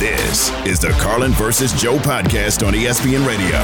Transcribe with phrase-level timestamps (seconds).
[0.00, 3.58] This is the Carlin versus Joe podcast on ESPN Radio.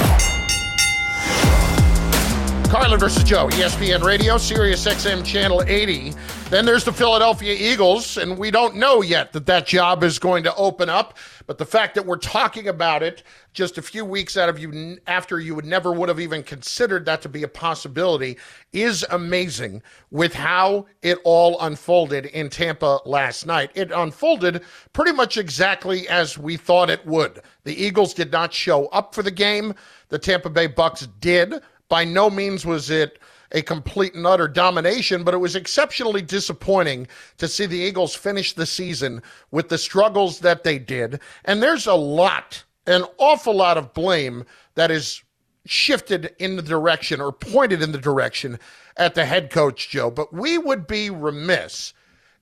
[2.70, 6.12] Carlin versus Joe, ESPN Radio, Sirius XM Channel 80.
[6.48, 10.44] Then there's the Philadelphia Eagles, and we don't know yet that that job is going
[10.44, 11.18] to open up.
[11.48, 14.96] But the fact that we're talking about it just a few weeks out of you
[15.08, 18.38] after you would never would have even considered that to be a possibility
[18.72, 19.82] is amazing
[20.12, 23.72] with how it all unfolded in Tampa last night.
[23.74, 27.40] It unfolded pretty much exactly as we thought it would.
[27.64, 29.74] The Eagles did not show up for the game.
[30.10, 31.54] The Tampa Bay Bucks did.
[31.88, 33.18] By no means was it
[33.56, 38.52] a complete and utter domination, but it was exceptionally disappointing to see the Eagles finish
[38.52, 41.20] the season with the struggles that they did.
[41.46, 45.22] And there's a lot, an awful lot of blame that is
[45.64, 48.58] shifted in the direction or pointed in the direction
[48.98, 50.10] at the head coach, Joe.
[50.10, 51.94] But we would be remiss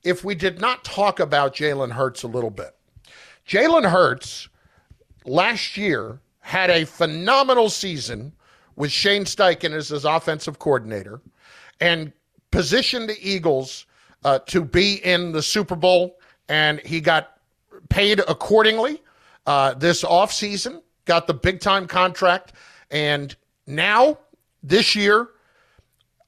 [0.03, 2.75] if we did not talk about Jalen Hurts a little bit.
[3.47, 4.49] Jalen Hurts
[5.25, 8.33] last year had a phenomenal season
[8.77, 11.21] with Shane Steichen as his offensive coordinator
[11.81, 12.13] and
[12.51, 13.87] positioned the Eagles
[14.25, 17.39] uh, to be in the Super Bowl, and he got
[17.89, 19.03] paid accordingly
[19.47, 22.53] uh, this offseason, got the big time contract,
[22.91, 23.37] and
[23.67, 24.19] now
[24.63, 25.29] this year,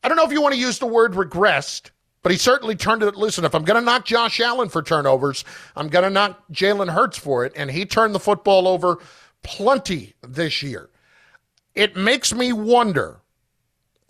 [0.02, 1.91] I don't know if you want to use the word regressed,
[2.22, 3.17] but he certainly turned it.
[3.17, 6.91] Listen, if I'm going to knock Josh Allen for turnovers, I'm going to knock Jalen
[6.91, 8.98] Hurts for it, and he turned the football over
[9.42, 10.91] plenty this year
[11.77, 13.20] it makes me wonder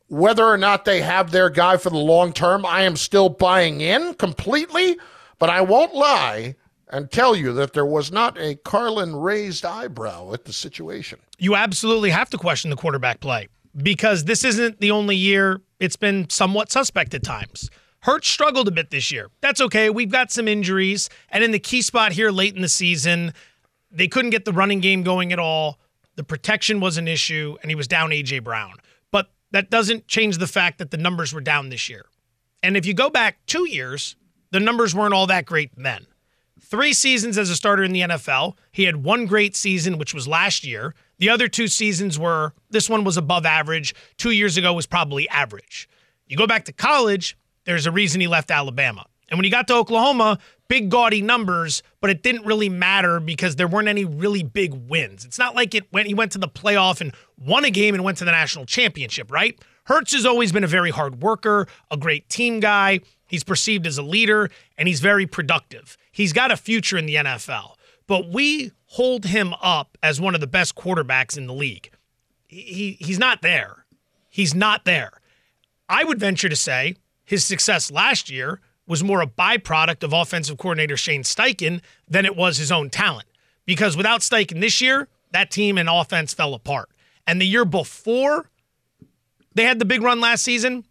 [0.09, 2.65] whether or not they have their guy for the long term.
[2.65, 4.97] I am still buying in completely,
[5.39, 6.55] but I won't lie
[6.89, 11.19] and tell you that there was not a Carlin raised eyebrow at the situation.
[11.39, 15.97] You absolutely have to question the quarterback play because this isn't the only year it's
[15.97, 17.69] been somewhat suspect at times.
[18.01, 19.31] Hurts struggled a bit this year.
[19.41, 19.91] That's okay.
[19.91, 21.11] We've got some injuries.
[21.31, 23.35] And in the key spot here late in the season,
[23.91, 25.81] they couldn't get the running game going at all.
[26.17, 28.41] The protection was an issue, and he was down A.J.
[28.41, 28.75] Brown.
[29.11, 32.07] But that doesn't change the fact that the numbers were down this year.
[32.63, 34.17] And if you go back two years,
[34.51, 36.07] the numbers weren't all that great then.
[36.61, 38.57] Three seasons as a starter in the NFL.
[38.73, 40.95] He had one great season, which was last year.
[41.19, 43.95] The other two seasons were this one was above average.
[44.17, 45.89] Two years ago was probably average.
[46.27, 49.07] You go back to college, there's a reason he left Alabama.
[49.29, 50.39] And when he got to Oklahoma,
[50.69, 55.25] big gaudy numbers, but it didn't really matter because there weren't any really big wins.
[55.25, 58.05] It's not like it went he went to the playoff and won a game and
[58.05, 59.59] went to the national championship, right?
[59.85, 63.01] Hurts has always been a very hard worker, a great team guy.
[63.27, 65.97] He's perceived as a leader and he's very productive.
[66.13, 67.75] He's got a future in the NFL.
[68.07, 71.91] But we hold him up as one of the best quarterbacks in the league.
[72.47, 73.85] He, he's not there.
[74.31, 75.21] He's not there.
[75.89, 80.59] I would venture to say his success last year was more a byproduct of offensive
[80.59, 83.27] coordinator Shane Steichen than it was his own talent.
[83.65, 86.89] Because without Steichen this year, that team and offense fell apart.
[87.27, 88.51] And the year before
[89.55, 90.85] they had the big run last season,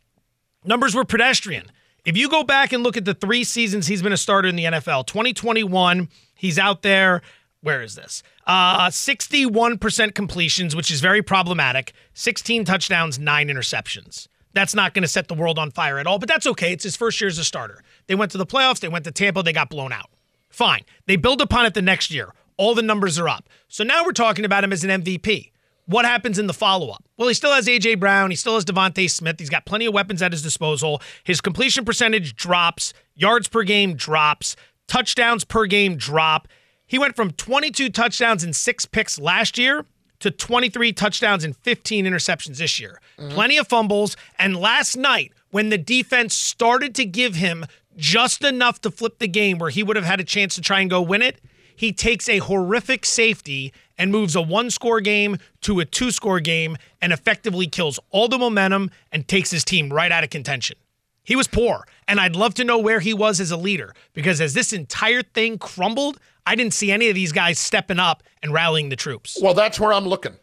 [0.64, 1.66] numbers were pedestrian.
[2.04, 4.56] If you go back and look at the three seasons he's been a starter in
[4.56, 7.22] the NFL, 2021, he's out there.
[7.62, 8.22] Where is this?
[8.46, 11.94] Uh, 61% completions, which is very problematic.
[12.14, 14.28] 16 touchdowns, nine interceptions.
[14.54, 16.72] That's not going to set the world on fire at all, but that's okay.
[16.72, 17.84] It's his first year as a starter.
[18.08, 20.10] They went to the playoffs, they went to Tampa, they got blown out.
[20.50, 20.84] Fine.
[21.06, 22.34] They build upon it the next year.
[22.58, 23.50] All the numbers are up.
[23.68, 25.52] So now we're talking about him as an MVP.
[25.88, 27.04] What happens in the follow up?
[27.18, 27.96] Well, he still has A.J.
[27.96, 28.32] Brown.
[28.32, 29.40] He still has DeVonta Smith.
[29.40, 31.02] He's got plenty of weapons at his disposal.
[31.24, 34.56] His completion percentage drops, yards per game drops,
[34.88, 36.48] touchdowns per game drop.
[36.88, 39.86] He went from 22 touchdowns and six picks last year
[40.20, 43.00] to 23 touchdowns and 15 interceptions this year.
[43.20, 43.34] Mm-hmm.
[43.34, 44.16] Plenty of fumbles.
[44.40, 47.66] And last night, when the defense started to give him
[47.96, 50.82] just enough to flip the game where he would have had a chance to try
[50.82, 51.40] and go win it,
[51.76, 56.40] he takes a horrific safety and moves a one score game to a two score
[56.40, 60.78] game and effectively kills all the momentum and takes his team right out of contention.
[61.24, 64.40] He was poor, and I'd love to know where he was as a leader because
[64.40, 68.54] as this entire thing crumbled, I didn't see any of these guys stepping up and
[68.54, 69.38] rallying the troops.
[69.42, 70.36] Well, that's where I'm looking.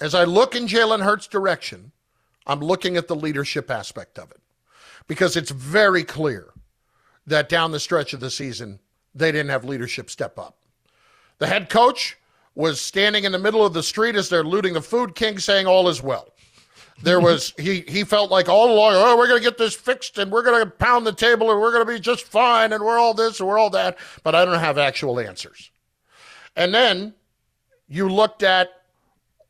[0.00, 1.92] As I look in Jalen Hurts' direction,
[2.46, 4.40] I'm looking at the leadership aspect of it
[5.06, 6.48] because it's very clear
[7.30, 8.78] that down the stretch of the season,
[9.14, 10.56] they didn't have leadership step up.
[11.38, 12.18] The head coach
[12.54, 15.66] was standing in the middle of the street as they're looting the Food King, saying
[15.66, 16.28] all is well.
[17.02, 20.30] There was he he felt like all along, oh, we're gonna get this fixed and
[20.30, 23.40] we're gonna pound the table and we're gonna be just fine and we're all this
[23.40, 25.70] and we're all that, but I don't have actual answers.
[26.56, 27.14] And then
[27.88, 28.70] you looked at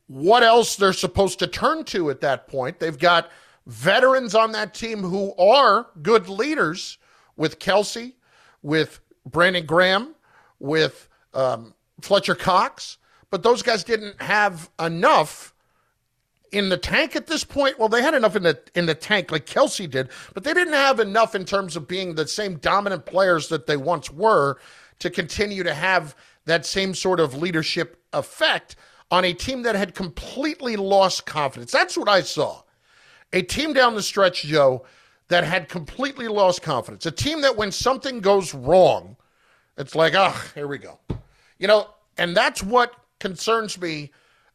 [0.07, 2.79] what else they're supposed to turn to at that point.
[2.79, 3.29] They've got
[3.65, 6.97] veterans on that team who are good leaders
[7.41, 8.13] with Kelce,
[8.61, 10.13] with Brandon Graham,
[10.59, 12.99] with um, Fletcher Cox,
[13.31, 15.55] but those guys didn't have enough
[16.51, 17.79] in the tank at this point.
[17.79, 20.75] Well, they had enough in the in the tank, like Kelce did, but they didn't
[20.75, 24.57] have enough in terms of being the same dominant players that they once were
[24.99, 26.15] to continue to have
[26.45, 28.75] that same sort of leadership effect
[29.09, 31.71] on a team that had completely lost confidence.
[31.71, 32.61] That's what I saw.
[33.33, 34.85] A team down the stretch, Joe,
[35.31, 37.05] that had completely lost confidence.
[37.05, 39.15] A team that when something goes wrong,
[39.77, 40.99] it's like, oh, here we go.
[41.57, 41.87] You know,
[42.17, 44.11] and that's what concerns me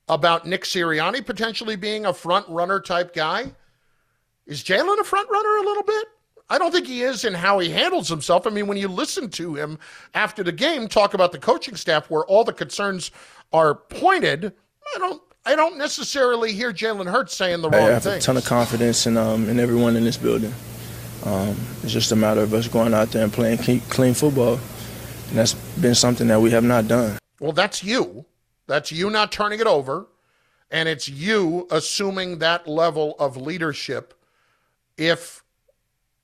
[0.08, 3.50] about Nick Sirianni potentially being a front runner type guy.
[4.46, 6.08] Is Jalen a front runner a little bit?
[6.50, 8.46] I don't think he is in how he handles himself.
[8.46, 9.78] I mean, when you listen to him
[10.12, 13.12] after the game talk about the coaching staff where all the concerns
[13.50, 14.52] are pointed,
[14.94, 17.88] I don't I don't necessarily hear Jalen Hurts saying the wrong thing.
[17.88, 18.25] I have things.
[18.25, 20.52] a ton of confidence in um, in everyone in this building.
[21.25, 23.58] Um, it's just a matter of us going out there and playing
[23.88, 24.54] clean football,
[25.28, 27.19] and that's been something that we have not done.
[27.40, 28.25] Well, that's you.
[28.66, 30.08] That's you not turning it over,
[30.72, 34.14] and it's you assuming that level of leadership
[34.99, 35.44] if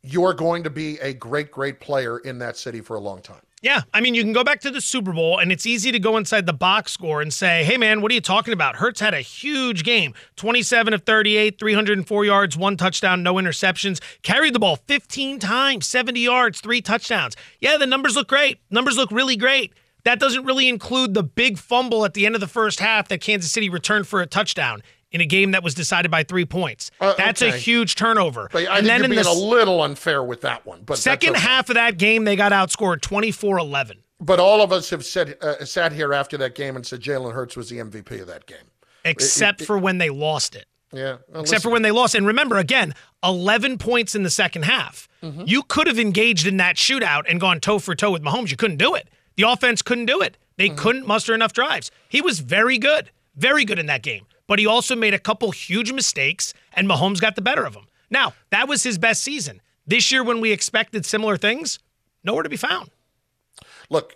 [0.02, 3.42] you're going to be a great, great player in that city for a long time.
[3.62, 6.00] Yeah, I mean, you can go back to the Super Bowl, and it's easy to
[6.00, 8.75] go inside the box score and say, hey, man, what are you talking about?
[8.75, 14.53] Hurts had a huge game 27 of 38, 304 yards, one touchdown, no interceptions, carried
[14.53, 17.37] the ball 15 times, 70 yards, three touchdowns.
[17.61, 18.59] Yeah, the numbers look great.
[18.69, 19.73] Numbers look really great.
[20.03, 23.20] That doesn't really include the big fumble at the end of the first half that
[23.20, 24.82] Kansas City returned for a touchdown
[25.12, 26.91] in a game that was decided by three points.
[27.00, 27.55] Uh, That's okay.
[27.55, 28.49] a huge turnover.
[28.53, 30.82] But I and then you're in being the a little unfair with that one.
[30.85, 31.41] But second okay.
[31.41, 33.99] half of that game, they got outscored 24 11.
[34.20, 37.32] But all of us have said uh, sat here after that game and said Jalen
[37.32, 38.59] Hurts was the MVP of that game.
[39.05, 40.67] Except it- for when they lost it.
[40.94, 41.17] Yeah.
[41.29, 42.14] Well, Except for when they lost.
[42.14, 42.94] And remember, again,
[43.25, 45.09] 11 points in the second half.
[45.23, 45.44] Mm-hmm.
[45.47, 48.50] You could have engaged in that shootout and gone toe for toe with Mahomes.
[48.50, 49.09] You couldn't do it.
[49.37, 50.37] The offense couldn't do it.
[50.59, 50.76] They Mm-hmm.
[50.76, 51.91] couldn't muster enough drives.
[52.11, 54.26] He was very good, very good in that game.
[54.52, 57.87] But he also made a couple huge mistakes, and Mahomes got the better of him.
[58.10, 59.62] Now, that was his best season.
[59.87, 61.78] This year, when we expected similar things,
[62.22, 62.90] nowhere to be found.
[63.88, 64.14] Look,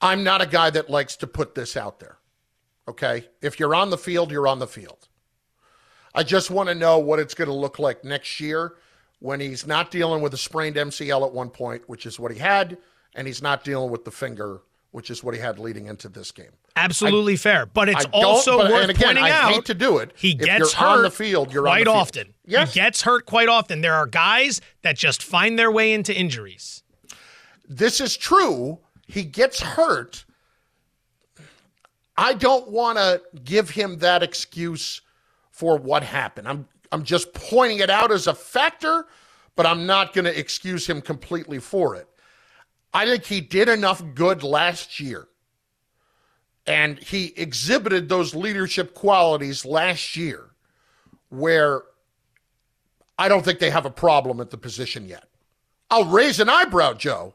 [0.00, 2.18] I'm not a guy that likes to put this out there.
[2.88, 3.28] Okay?
[3.40, 5.06] If you're on the field, you're on the field.
[6.12, 8.74] I just want to know what it's going to look like next year
[9.20, 12.38] when he's not dealing with a sprained MCL at one point, which is what he
[12.40, 12.78] had,
[13.14, 14.62] and he's not dealing with the finger,
[14.92, 16.50] which is what he had leading into this game.
[16.76, 17.66] Absolutely fair.
[17.66, 20.12] But it's I also but- worth again, pointing I out hate to do it.
[20.16, 22.34] He gets hurt on the field, you're on quite often.
[22.44, 22.74] Yes.
[22.74, 23.80] He gets hurt quite often.
[23.80, 26.82] There are guys that just find their way into injuries.
[27.68, 28.78] this is true.
[29.06, 30.24] He gets hurt.
[32.16, 35.00] I don't want to give him that excuse
[35.50, 36.48] for what happened.
[36.48, 39.06] I'm I'm just pointing it out as a factor,
[39.54, 42.08] but I'm not going to excuse him completely for it.
[42.92, 45.28] I think he did enough good last year.
[46.66, 50.50] And he exhibited those leadership qualities last year
[51.30, 51.82] where
[53.18, 55.24] I don't think they have a problem at the position yet.
[55.90, 57.34] I'll raise an eyebrow, Joe,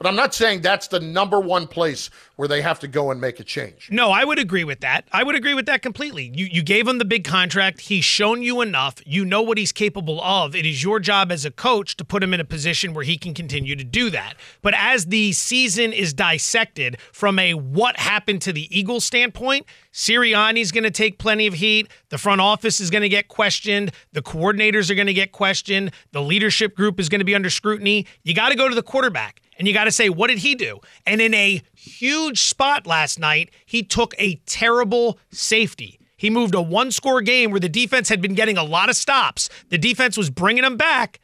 [0.00, 3.20] but I'm not saying that's the number one place where they have to go and
[3.20, 3.90] make a change.
[3.92, 5.06] No, I would agree with that.
[5.12, 6.32] I would agree with that completely.
[6.34, 7.82] You you gave him the big contract.
[7.82, 8.94] He's shown you enough.
[9.04, 10.56] You know what he's capable of.
[10.56, 13.18] It is your job as a coach to put him in a position where he
[13.18, 14.36] can continue to do that.
[14.62, 20.72] But as the season is dissected from a what happened to the Eagles standpoint, Sirianni's
[20.72, 21.88] going to take plenty of heat.
[22.08, 23.92] The front office is going to get questioned.
[24.14, 25.90] The coordinators are going to get questioned.
[26.12, 28.06] The leadership group is going to be under scrutiny.
[28.22, 30.54] You got to go to the quarterback and you got to say, what did he
[30.54, 30.80] do?
[31.06, 36.00] And in a huge spot last night, he took a terrible safety.
[36.16, 38.96] He moved a one score game where the defense had been getting a lot of
[38.96, 39.50] stops.
[39.68, 41.20] The defense was bringing them back.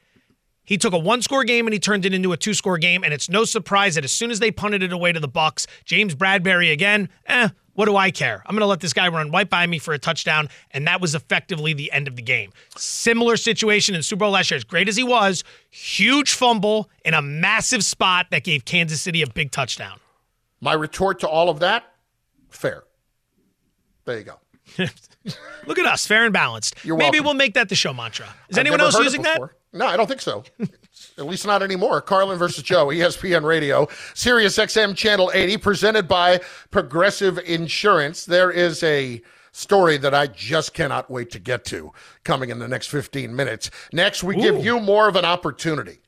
[0.67, 3.31] He took a one-score game and he turned it into a two-score game, and it's
[3.31, 6.73] no surprise that as soon as they punted it away to the Bucks, James Bradberry
[6.73, 8.43] again, eh, what do I care?
[8.47, 11.01] I'm going to let this guy run right by me for a touchdown, and that
[11.01, 12.53] was effectively the end of the game.
[12.77, 14.57] Similar situation in Super Bowl last year.
[14.57, 19.23] As great as he was, huge fumble in a massive spot that gave Kansas City
[19.23, 20.01] a big touchdown.
[20.61, 21.93] My retort to all of that
[22.49, 22.85] fair.
[24.07, 24.41] There you go.
[25.67, 26.77] Look at us, fair and balanced.
[26.85, 27.25] You're Maybe welcome.
[27.25, 28.27] we'll make that the show mantra.
[28.49, 29.41] Is I've anyone else using that?
[29.73, 30.45] No, I don't think so.
[31.19, 32.01] At least not anymore.
[32.01, 38.25] Carlin versus Joe, ESPN Radio, Sirius XM Channel 80, presented by Progressive Insurance.
[38.25, 41.93] There is a story that I just cannot wait to get to
[42.25, 43.71] coming in the next 15 minutes.
[43.93, 46.01] Next, we give you more of an opportunity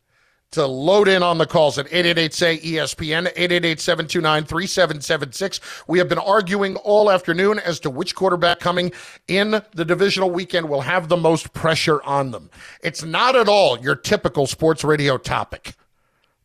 [0.53, 5.61] to load in on the calls at 888-SAY-ESPN, 888-729-3776.
[5.87, 8.93] We have been arguing all afternoon as to which quarterback coming
[9.27, 12.51] in the divisional weekend will have the most pressure on them.
[12.83, 15.75] It's not at all your typical sports radio topic,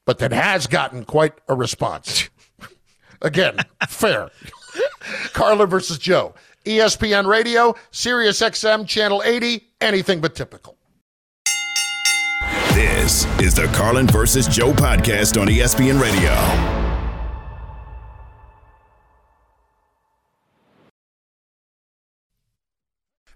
[0.06, 2.30] but that has gotten quite a response.
[3.22, 3.58] Again,
[3.88, 4.30] fair.
[5.34, 6.36] Carla versus Joe.
[6.66, 10.78] ESPN Radio, Sirius XM, Channel 80, anything but typical.
[12.74, 16.32] This is the Carlin versus Joe podcast on ESPN Radio.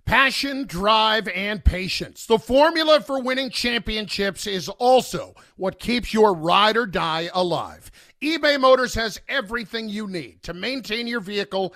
[0.06, 2.26] Passion, drive, and patience.
[2.26, 7.92] The formula for winning championships is also what keeps your ride or die alive.
[8.24, 11.76] eBay Motors has everything you need to maintain your vehicle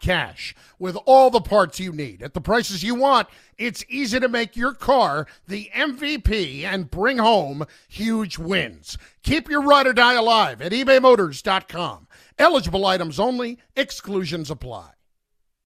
[0.00, 0.54] cash.
[0.78, 4.56] With all the parts you need at the prices you want, it's easy to make
[4.56, 8.96] your car the MVP and bring home huge wins.
[9.24, 12.06] Keep your ride or die alive at ebaymotors.com.
[12.38, 14.90] Eligible items only, exclusions apply.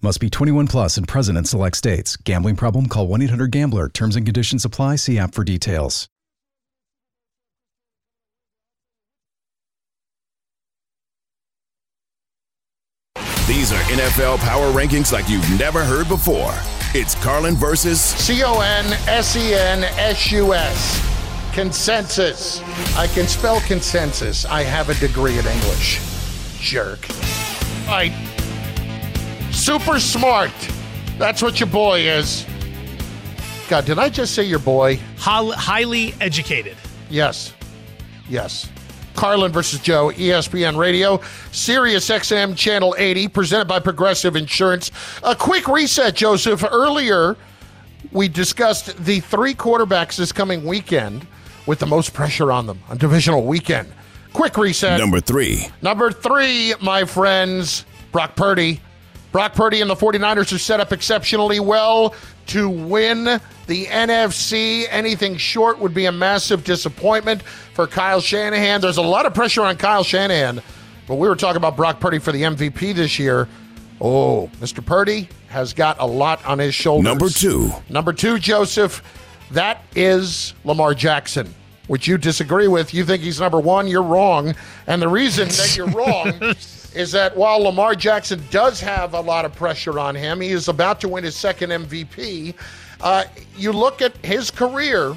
[0.00, 2.16] Must be 21 plus and present in select states.
[2.16, 2.86] Gambling problem?
[2.86, 3.88] Call 1 800 Gambler.
[3.88, 4.94] Terms and conditions apply.
[4.96, 6.08] See app for details.
[13.48, 16.52] These are NFL power rankings like you've never heard before.
[16.94, 21.02] It's Carlin versus C O N S E N S U S.
[21.54, 22.60] Consensus.
[22.96, 24.44] I can spell consensus.
[24.44, 25.98] I have a degree in English.
[26.60, 27.08] Jerk.
[27.88, 28.12] Right.
[29.52, 30.50] Super smart.
[31.18, 32.46] That's what your boy is.
[33.68, 34.98] God, did I just say your boy?
[35.18, 36.76] Hol- highly educated.
[37.10, 37.52] Yes.
[38.28, 38.70] Yes.
[39.14, 44.92] Carlin versus Joe, ESPN Radio, Sirius XM Channel 80, presented by Progressive Insurance.
[45.24, 46.64] A quick reset, Joseph.
[46.70, 47.36] Earlier,
[48.12, 51.26] we discussed the three quarterbacks this coming weekend
[51.66, 53.92] with the most pressure on them on divisional weekend.
[54.32, 54.98] Quick reset.
[55.00, 55.66] number three.
[55.82, 58.80] Number three, my friends, Brock Purdy.
[59.32, 62.14] Brock Purdy and the 49ers are set up exceptionally well
[62.46, 63.24] to win
[63.66, 64.86] the NFC.
[64.88, 68.80] Anything short would be a massive disappointment for Kyle Shanahan.
[68.80, 70.62] There's a lot of pressure on Kyle Shanahan,
[71.06, 73.48] but we were talking about Brock Purdy for the MVP this year.
[74.00, 74.84] Oh, Mr.
[74.84, 77.04] Purdy has got a lot on his shoulders.
[77.04, 77.70] Number two.
[77.90, 79.02] Number two, Joseph,
[79.50, 81.52] that is Lamar Jackson,
[81.88, 82.94] which you disagree with.
[82.94, 83.88] You think he's number one.
[83.88, 84.54] You're wrong.
[84.86, 86.32] And the reason that you're wrong
[86.94, 90.68] is that while Lamar Jackson does have a lot of pressure on him, he is
[90.68, 92.54] about to win his second MVP.
[93.00, 93.24] Uh,
[93.56, 95.14] you look at his career,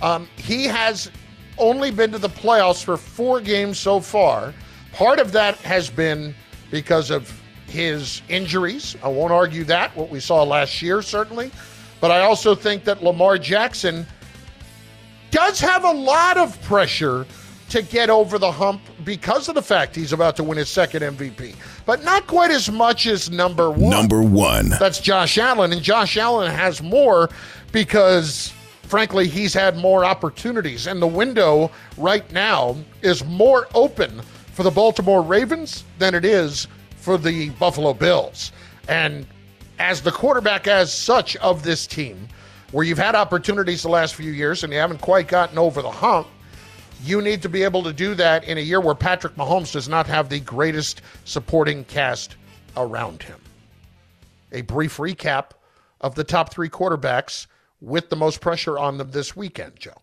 [0.00, 1.10] um, he has
[1.58, 4.54] only been to the playoffs for four games so far.
[4.92, 6.34] Part of that has been
[6.70, 7.32] because of
[7.66, 8.96] his injuries.
[9.02, 11.50] I won't argue that, what we saw last year, certainly.
[12.00, 14.06] But I also think that Lamar Jackson
[15.30, 17.26] does have a lot of pressure
[17.70, 21.02] to get over the hump because of the fact he's about to win his second
[21.02, 23.90] MVP, but not quite as much as number one.
[23.90, 24.70] Number one.
[24.70, 27.28] That's Josh Allen, and Josh Allen has more
[27.72, 34.22] because, frankly, he's had more opportunities, and the window right now is more open
[34.52, 38.50] for the Baltimore Ravens than it is for the Buffalo Bills.
[38.88, 39.26] And
[39.78, 42.28] as the quarterback, as such, of this team,
[42.72, 45.90] where you've had opportunities the last few years and you haven't quite gotten over the
[45.90, 46.26] hump,
[47.04, 49.88] you need to be able to do that in a year where Patrick Mahomes does
[49.88, 52.36] not have the greatest supporting cast
[52.76, 53.40] around him.
[54.52, 55.50] A brief recap
[56.00, 57.46] of the top three quarterbacks
[57.80, 60.02] with the most pressure on them this weekend, Joe.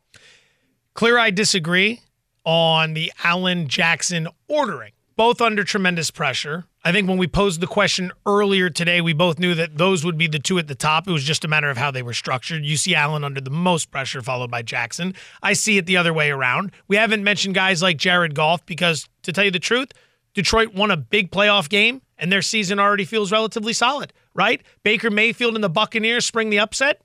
[0.93, 2.01] Clear I disagree
[2.45, 6.65] on the Allen Jackson ordering, both under tremendous pressure.
[6.83, 10.17] I think when we posed the question earlier today, we both knew that those would
[10.17, 11.07] be the two at the top.
[11.07, 12.65] It was just a matter of how they were structured.
[12.65, 15.15] You see Allen under the most pressure, followed by Jackson.
[15.41, 16.71] I see it the other way around.
[16.87, 19.91] We haven't mentioned guys like Jared Goff because, to tell you the truth,
[20.33, 24.61] Detroit won a big playoff game and their season already feels relatively solid, right?
[24.83, 27.01] Baker Mayfield and the Buccaneers spring the upset.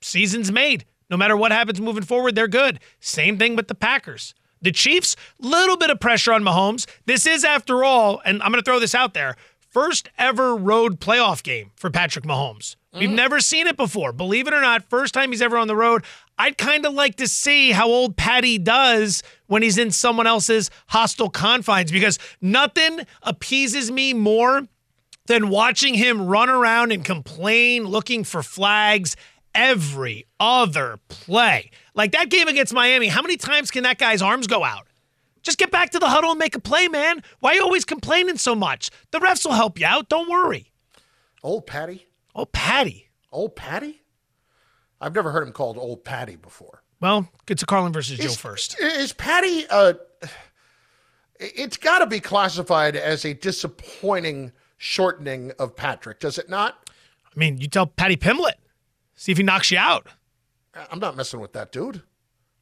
[0.00, 0.84] Season's made.
[1.10, 2.80] No matter what happens moving forward, they're good.
[3.00, 4.34] Same thing with the Packers.
[4.62, 6.86] The Chiefs, little bit of pressure on Mahomes.
[7.06, 9.36] This is, after all, and I'm going to throw this out there,
[9.70, 12.76] first ever road playoff game for Patrick Mahomes.
[12.92, 13.16] We've mm-hmm.
[13.16, 14.12] never seen it before.
[14.12, 16.04] Believe it or not, first time he's ever on the road.
[16.38, 20.70] I'd kind of like to see how old Patty does when he's in someone else's
[20.88, 24.62] hostile confines because nothing appeases me more
[25.26, 29.16] than watching him run around and complain, looking for flags
[29.54, 31.70] every other play.
[31.98, 34.86] Like that game against Miami, how many times can that guy's arms go out?
[35.42, 37.24] Just get back to the huddle and make a play, man.
[37.40, 38.90] Why are you always complaining so much?
[39.10, 40.08] The refs will help you out.
[40.08, 40.70] Don't worry.
[41.42, 42.06] Old Patty?
[42.36, 43.08] Old Patty.
[43.32, 44.02] Old Patty?
[45.00, 46.84] I've never heard him called Old Patty before.
[47.00, 48.78] Well, get to Carlin versus Joe first.
[48.78, 49.94] Is Patty uh
[51.40, 56.90] it's got to be classified as a disappointing shortening of Patrick, does it not?
[57.24, 58.58] I mean, you tell Patty Pimlet.
[59.16, 60.06] See if he knocks you out.
[60.90, 62.02] I'm not messing with that dude.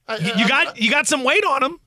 [0.09, 1.81] I, You, you got you got some weight on him.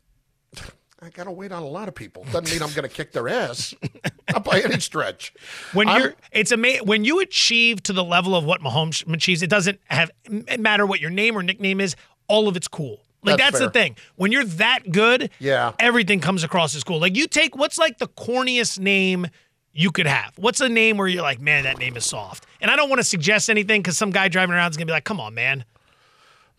[1.02, 2.26] I got to wait on a lot of people.
[2.26, 3.74] Doesn't mean I'm going to kick their ass.
[4.34, 5.34] not by any stretch.
[5.72, 9.42] When I'm- you're, it's amazing when you achieve to the level of what Mahomes achieves.
[9.42, 11.96] It doesn't have it matter what your name or nickname is.
[12.28, 13.00] All of it's cool.
[13.24, 13.96] Like That's that's, the thing.
[14.18, 15.72] When you're that good, Yeah.
[15.80, 17.00] everything comes across as cool.
[17.00, 19.28] Like you take what's like the corniest name
[19.72, 20.34] you could have.
[20.38, 22.46] What's a name where you're like, man, that name is soft.
[22.60, 24.92] And I don't want to suggest anything because some guy driving around is gonna be
[24.92, 25.64] like, come on, man,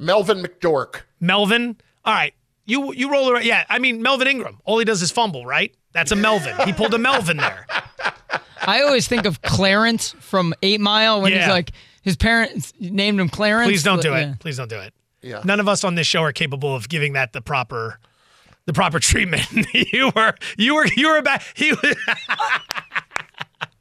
[0.00, 1.02] Melvin McDork.
[1.21, 1.76] Melvin.
[2.04, 3.45] All right, you you roll around.
[3.45, 4.59] Yeah, I mean Melvin Ingram.
[4.64, 5.75] All he does is fumble, right?
[5.92, 6.57] That's a Melvin.
[6.64, 7.66] He pulled a Melvin there.
[8.62, 13.28] I always think of Clarence from Eight Mile when he's like his parents named him
[13.28, 13.69] Clarence.
[13.69, 14.33] Please don't do Yeah.
[14.33, 14.38] it.
[14.38, 14.94] Please don't do it.
[15.22, 15.42] Yeah.
[15.44, 17.98] None of us on this show are capable of giving that the proper
[18.66, 19.46] the proper treatment.
[19.92, 21.96] you were you were you were about he was,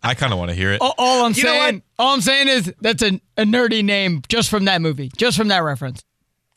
[0.01, 0.81] I kind of want to hear it.
[0.81, 4.49] All, all I'm You saying, all I'm saying is that's a, a nerdy name just
[4.49, 6.03] from that movie, just from that reference.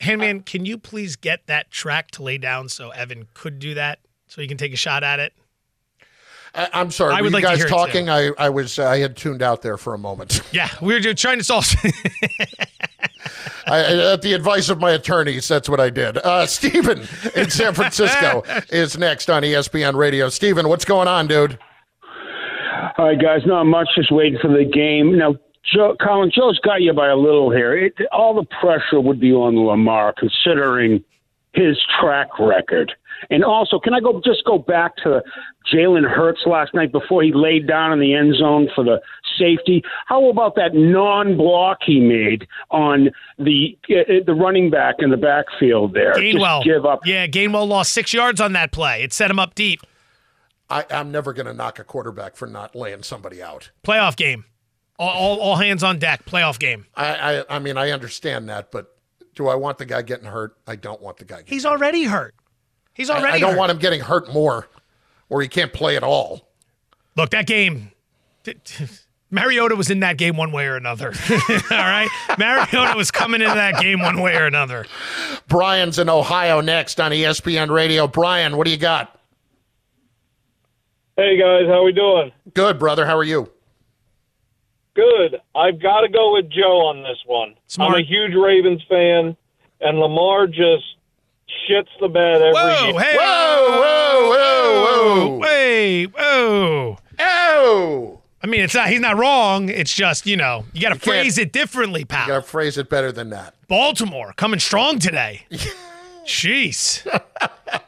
[0.03, 3.99] Handman, can you please get that track to lay down so Evan could do that
[4.27, 5.33] so he can take a shot at it?
[6.55, 7.13] I, I'm sorry.
[7.13, 8.09] I were would you like to guys hear talking?
[8.09, 10.41] I, I was I had tuned out there for a moment.
[10.51, 11.65] Yeah, we were just trying to solve
[13.65, 16.17] I, at the advice of my attorneys, that's what I did.
[16.17, 20.29] Uh, Steven in San Francisco is next on ESPN Radio.
[20.29, 21.57] Stephen, what's going on, dude?
[22.97, 23.87] All right, guys, not much.
[23.95, 25.17] Just waiting for the game.
[25.17, 25.35] Now,
[25.71, 27.77] Joe, Colin, Joe's got you by a little here.
[27.77, 31.03] It, all the pressure would be on Lamar, considering
[31.53, 32.93] his track record.
[33.29, 35.23] And also, can I go just go back to
[35.73, 38.99] Jalen Hurts last night before he laid down in the end zone for the
[39.39, 39.81] safety?
[40.07, 45.93] How about that non-block he made on the uh, the running back in the backfield
[45.93, 46.13] there?
[46.15, 46.63] Gainwell.
[46.63, 47.05] Just give up.
[47.05, 49.03] Yeah, Gainwell lost six yards on that play.
[49.03, 49.81] It set him up deep.
[50.69, 53.71] I, I'm never going to knock a quarterback for not laying somebody out.
[53.85, 54.45] Playoff game.
[54.99, 56.25] All, all, all hands on deck.
[56.25, 56.85] Playoff game.
[56.95, 58.95] I, I, I mean, I understand that, but
[59.35, 60.55] do I want the guy getting hurt?
[60.67, 61.37] I don't want the guy.
[61.37, 62.35] Getting He's already hurt.
[62.93, 63.57] He's already I don't hurt.
[63.59, 64.67] want him getting hurt more,
[65.27, 66.47] where he can't play at all.
[67.15, 67.91] Look, that game.
[68.43, 68.85] t- t-
[69.31, 71.07] Mariota was in that game one way or another.
[71.71, 74.85] All right, Mariota was coming into that game one way or another.
[75.47, 78.05] Brian's in Ohio next on ESPN Radio.
[78.05, 79.19] Brian, what do you got?
[81.17, 82.31] Hey guys, how we doing?
[82.53, 83.07] Good, brother.
[83.07, 83.51] How are you?
[84.95, 85.41] Good.
[85.55, 87.55] I've got to go with Joe on this one.
[87.67, 87.93] Smart.
[87.95, 89.35] I'm a huge Ravens fan,
[89.81, 90.83] and Lamar just
[91.69, 92.99] shits the bed every Whoa, year.
[92.99, 95.37] hey, Whoa, whoa, whoa, whoa.
[95.39, 96.97] Wait, whoa.
[97.19, 98.89] Oh, I mean, it's not.
[98.89, 99.69] He's not wrong.
[99.69, 102.21] It's just you know you got to phrase it differently, pal.
[102.27, 103.55] you got to phrase it better than that.
[103.67, 105.43] Baltimore coming strong today.
[106.25, 107.05] Jeez.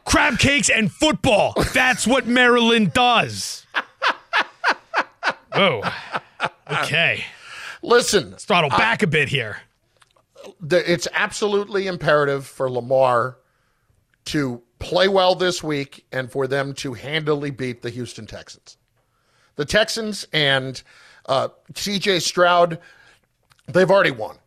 [0.05, 1.53] Crab cakes and football.
[1.73, 3.65] That's what Maryland does.
[5.53, 5.81] Whoa.
[6.71, 7.23] Okay.
[7.81, 9.57] Listen, Throttle back a bit here.
[10.59, 13.37] the, it's absolutely imperative for Lamar
[14.25, 18.77] to play well this week and for them to handily beat the Houston Texans.
[19.55, 20.81] The Texans and
[21.27, 22.79] uh, CJ Stroud,
[23.67, 24.37] they've already won.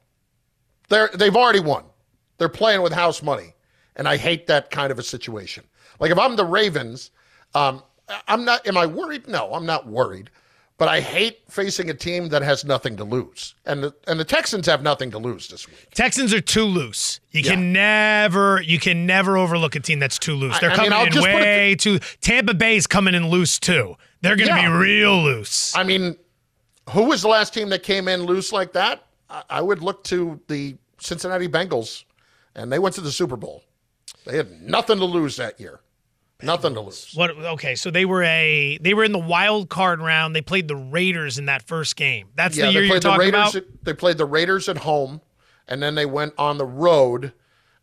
[0.89, 1.85] They're, they've already won.
[2.39, 3.55] They're playing with house money.
[3.97, 5.65] And I hate that kind of a situation.
[5.99, 7.11] Like if I'm the Ravens,
[7.55, 7.83] um,
[8.27, 9.27] I'm not, am I worried?
[9.29, 10.31] No, I'm not worried.
[10.79, 13.55] But I hate facing a team that has nothing to lose.
[13.67, 15.89] And the, and the Texans have nothing to lose this week.
[15.93, 17.21] Texans are too loose.
[17.33, 20.59] You can never you can never overlook a team that's too loose.
[20.61, 23.29] They're I mean, coming I'll in just put it way too Tampa Bay's coming in
[23.29, 23.97] loose too.
[24.23, 24.69] They're going to Yeah.
[24.69, 25.77] be real loose.
[25.77, 26.17] I mean,
[26.91, 29.05] who was the last team that came in loose like that?
[29.29, 32.05] I, I would look to the Cincinnati Bengals,
[32.55, 33.63] and they went to the Super Bowl.
[34.25, 35.81] They had nothing to lose that year.
[36.43, 37.13] Nothing to lose.
[37.15, 40.37] What okay, so they were a they were in the wild card round.
[40.37, 42.29] They played the Raiders in that first game.
[42.37, 43.55] That's yeah, the year they you're played the talking Raiders.
[43.57, 43.57] about.
[43.57, 45.21] At, they played the Raiders at home,
[45.67, 47.33] and then they went on the road,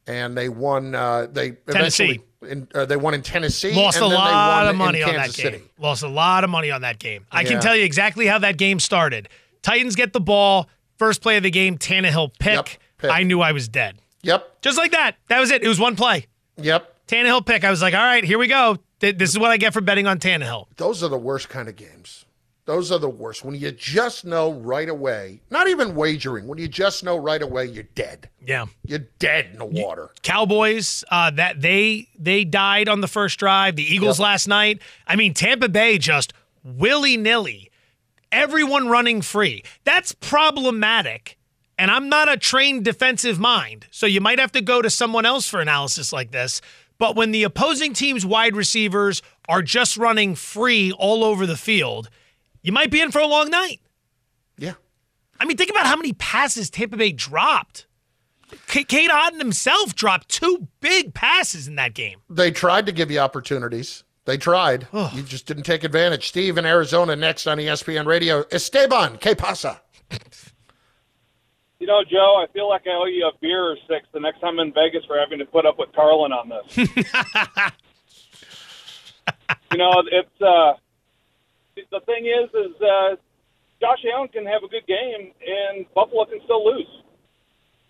[0.08, 0.96] and they won.
[0.96, 2.04] Uh, they Tennessee.
[2.04, 3.74] eventually in, uh, they won in Tennessee.
[3.74, 5.52] Lost and a then they lot of money on that game.
[5.54, 5.62] City.
[5.78, 7.26] Lost a lot of money on that game.
[7.32, 7.50] I Yeah.
[7.50, 9.28] can tell you exactly how that game started.
[9.64, 12.80] Titans get the ball, first play of the game, Tannehill pick.
[13.00, 13.12] pick.
[13.12, 13.98] I knew I was dead.
[14.22, 14.62] Yep.
[14.62, 15.18] Just like that.
[15.28, 15.64] That was it.
[15.64, 16.28] It was one play.
[16.58, 16.95] Yep.
[17.08, 17.64] Tannehill pick.
[17.64, 18.78] I was like, all right, here we go.
[19.00, 20.68] This is what I get for betting on Tannehill.
[20.78, 22.26] Those are the worst kind of games.
[22.66, 23.46] Those are the worst.
[23.46, 27.66] When you just know right away, not even wagering, when you just know right away
[27.68, 28.28] you're dead.
[28.44, 28.66] Yeah.
[28.84, 30.10] You're dead in the water.
[30.24, 33.76] Cowboys, uh, that they they died on the first drive.
[33.76, 34.82] The Eagles last night.
[35.06, 37.70] I mean, Tampa Bay just willy nilly,
[38.32, 39.64] everyone running free.
[39.84, 41.38] That's problematic.
[41.78, 45.26] And I'm not a trained defensive mind, so you might have to go to someone
[45.26, 46.62] else for analysis like this.
[46.98, 52.10] But when the opposing team's wide receivers are just running free all over the field,
[52.62, 53.82] you might be in for a long night.
[54.58, 54.74] Yeah.
[55.40, 57.88] I mean, think about how many passes Tampa Bay dropped.
[58.68, 62.20] K- Cade Otton himself dropped two big passes in that game.
[62.30, 64.04] They tried to give you opportunities.
[64.26, 64.88] They tried.
[64.92, 66.28] You just didn't take advantage.
[66.30, 68.44] Steve in Arizona next on ESPN Radio.
[68.52, 69.82] Esteban, que pasa?
[71.86, 74.40] You know, Joe, I feel like I owe you a beer or six the next
[74.40, 76.78] time I'm in Vegas for having to put up with Carlin on this.
[79.72, 80.74] you know, it's uh,
[81.76, 83.18] the thing is, is uh,
[83.80, 86.88] Josh Allen can have a good game and Buffalo can still lose.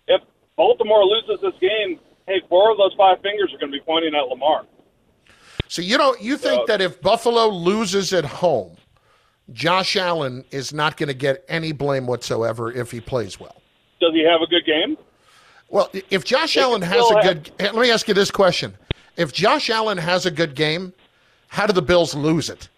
[0.08, 0.20] If
[0.56, 4.14] Baltimore loses this game, hey, four of those five fingers are going to be pointing
[4.14, 4.66] at Lamar.
[5.68, 8.76] So you don't you think that if Buffalo loses at home,
[9.54, 13.62] Josh Allen is not going to get any blame whatsoever if he plays well?
[14.00, 14.96] Does he have a good game?
[15.68, 18.30] Well, if Josh They Allen has still a have- good let me ask you this
[18.30, 18.74] question.
[19.16, 20.92] If Josh Allen has a good game,
[21.48, 22.68] how do the Bills lose it?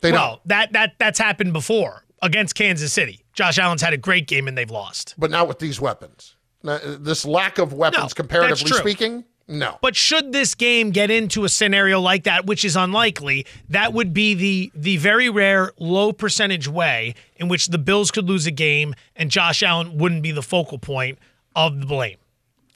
[0.00, 0.48] They well, don't.
[0.48, 3.24] that that that's happened before against Kansas City.
[3.34, 5.14] Josh Allen's had a great game and they've lost.
[5.18, 6.34] But not with these weapons.
[6.62, 9.78] Now, This lack of weapons, No, comparatively speaking, no.
[9.80, 14.12] But should this game get into a scenario like that, which is unlikely, that would
[14.12, 18.50] be the the very rare low percentage way in which the Bills could lose a
[18.50, 21.18] game and Josh Allen wouldn't be the focal point
[21.56, 22.16] of the blame.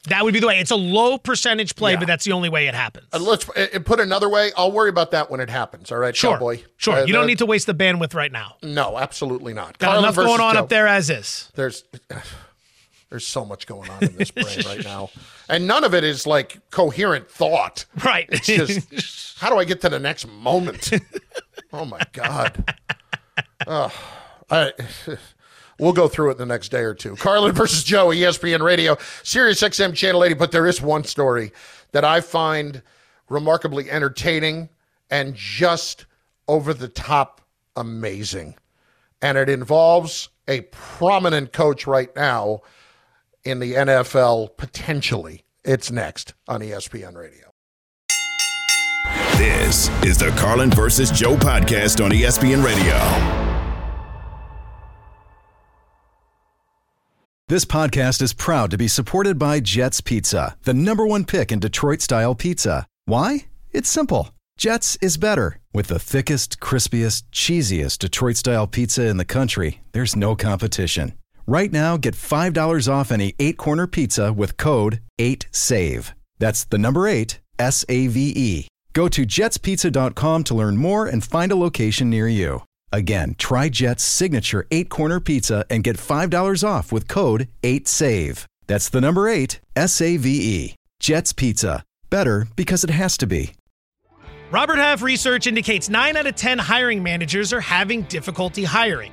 [0.08, 0.58] That would be the way.
[0.58, 1.98] It's a low percentage play, Yeah.
[2.00, 3.06] but that's the only way it happens.
[3.12, 4.50] Uh, let's uh, put another way.
[4.56, 5.92] I'll worry about that when it happens.
[5.92, 6.64] All right, Sure, boy.
[6.76, 6.94] sure.
[6.94, 8.56] Uh, you don't the- need to waste the bandwidth right now.
[8.64, 9.78] No, absolutely not.
[9.78, 10.60] Got Carlin enough going on Joe.
[10.60, 11.52] up there as is.
[11.54, 11.84] There's
[13.12, 15.10] there's so much going on in this brain right now,
[15.50, 17.84] and none of it is like coherent thought.
[18.02, 18.26] Right.
[18.30, 20.90] It's just how do I get to the next moment?
[21.74, 22.76] Oh my god.
[23.66, 23.90] Oh,
[24.50, 24.72] I,
[25.78, 27.16] we'll go through it the next day or two.
[27.16, 30.34] Carlin versus Joe, ESPN Radio, Sirius XM Channel 80.
[30.34, 31.50] But there is one story
[31.92, 32.82] that I find
[33.30, 34.68] remarkably entertaining
[35.10, 36.04] and just
[36.46, 37.40] over the top
[37.74, 38.54] amazing.
[39.22, 42.60] And it involves a prominent coach right now
[43.44, 45.44] in the NFL, potentially.
[45.64, 47.50] It's next on ESPN Radio.
[49.36, 52.98] This is the Carlin versus Joe podcast on ESPN Radio.
[57.48, 61.58] This podcast is proud to be supported by Jets Pizza, the number one pick in
[61.58, 62.86] Detroit style pizza.
[63.04, 63.46] Why?
[63.72, 64.30] It's simple.
[64.56, 65.58] Jets is better.
[65.74, 71.12] With the thickest, crispiest, cheesiest Detroit style pizza in the country, there's no competition.
[71.46, 76.12] Right now, get $5 off any eight corner pizza with code 8SAVE.
[76.38, 78.68] That's the number eight, S A V E.
[78.92, 82.62] Go to jetspizza.com to learn more and find a location near you.
[82.92, 88.44] Again, try Jet's signature eight corner pizza and get $5 off with code 8SAVE.
[88.66, 90.74] That's the number eight, S A V E.
[91.00, 91.82] Jet's Pizza.
[92.10, 93.54] Better because it has to be.
[94.52, 99.12] Robert Half research indicates 9 out of 10 hiring managers are having difficulty hiring.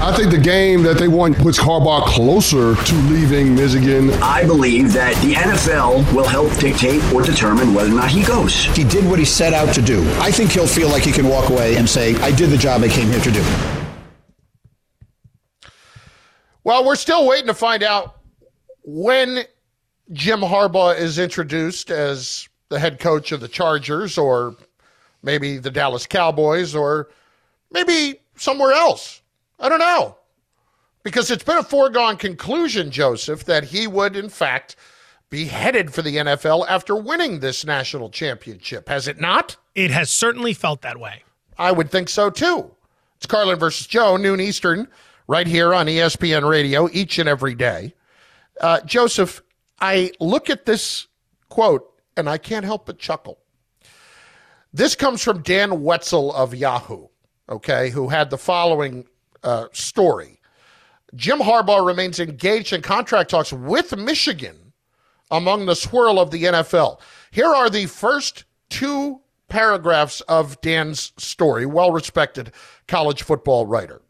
[0.00, 4.10] I think the game that they won puts Harbaugh closer to leaving Michigan.
[4.22, 8.64] I believe that the NFL will help dictate or determine whether or not he goes.
[8.76, 10.06] He did what he set out to do.
[10.18, 12.82] I think he'll feel like he can walk away and say, I did the job
[12.82, 13.42] I came here to do.
[16.64, 18.20] Well, we're still waiting to find out
[18.82, 19.44] when
[20.12, 24.56] Jim Harbaugh is introduced as the head coach of the Chargers or
[25.22, 27.08] maybe the Dallas Cowboys or
[27.70, 29.22] maybe somewhere else.
[29.58, 30.18] I don't know.
[31.02, 34.76] Because it's been a foregone conclusion, Joseph, that he would, in fact,
[35.30, 38.88] be headed for the NFL after winning this national championship.
[38.88, 39.56] Has it not?
[39.74, 41.24] It has certainly felt that way.
[41.58, 42.74] I would think so too.
[43.16, 44.88] It's Carlin versus Joe, noon Eastern,
[45.26, 47.94] right here on ESPN Radio each and every day.
[48.60, 49.42] Uh, Joseph,
[49.80, 51.08] I look at this
[51.48, 53.38] quote and I can't help but chuckle.
[54.72, 57.08] This comes from Dan Wetzel of Yahoo,
[57.48, 59.04] okay, who had the following
[59.44, 60.40] uh, story.
[61.14, 64.72] Jim Harbaugh remains engaged in contract talks with Michigan
[65.30, 67.00] among the swirl of the NFL.
[67.30, 72.52] Here are the first two paragraphs of Dan's story, well respected
[72.88, 74.00] college football writer.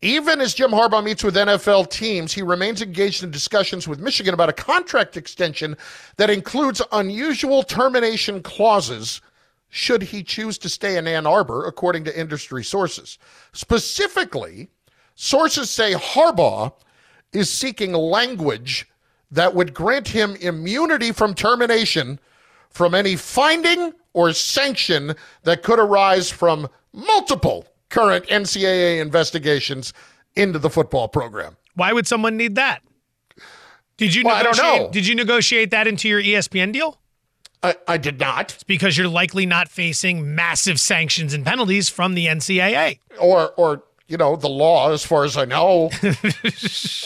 [0.00, 4.34] Even as Jim Harbaugh meets with NFL teams, he remains engaged in discussions with Michigan
[4.34, 5.76] about a contract extension
[6.16, 9.20] that includes unusual termination clauses
[9.74, 13.18] should he choose to stay in Ann Arbor, according to industry sources.
[13.54, 14.68] Specifically,
[15.14, 16.74] sources say Harbaugh
[17.32, 18.86] is seeking language
[19.30, 22.20] that would grant him immunity from termination
[22.68, 29.94] from any finding or sanction that could arise from multiple current NCAA investigations
[30.36, 31.56] into the football program.
[31.76, 32.82] Why would someone need that?
[33.96, 34.90] Did you Well, I don't negotiate, know.
[34.90, 36.98] Did you negotiate that into your ESPN deal?
[37.62, 38.54] I, I did not.
[38.54, 42.98] It's because you're likely not facing massive sanctions and penalties from the NCAA.
[43.20, 45.90] Or, or you know, the law, as far as I know.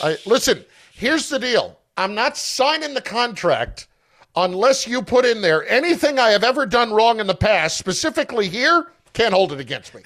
[0.02, 0.64] I, listen,
[0.94, 1.78] here's the deal.
[1.96, 3.86] I'm not signing the contract
[4.34, 8.48] unless you put in there anything I have ever done wrong in the past, specifically
[8.48, 10.02] here, can't hold it against me.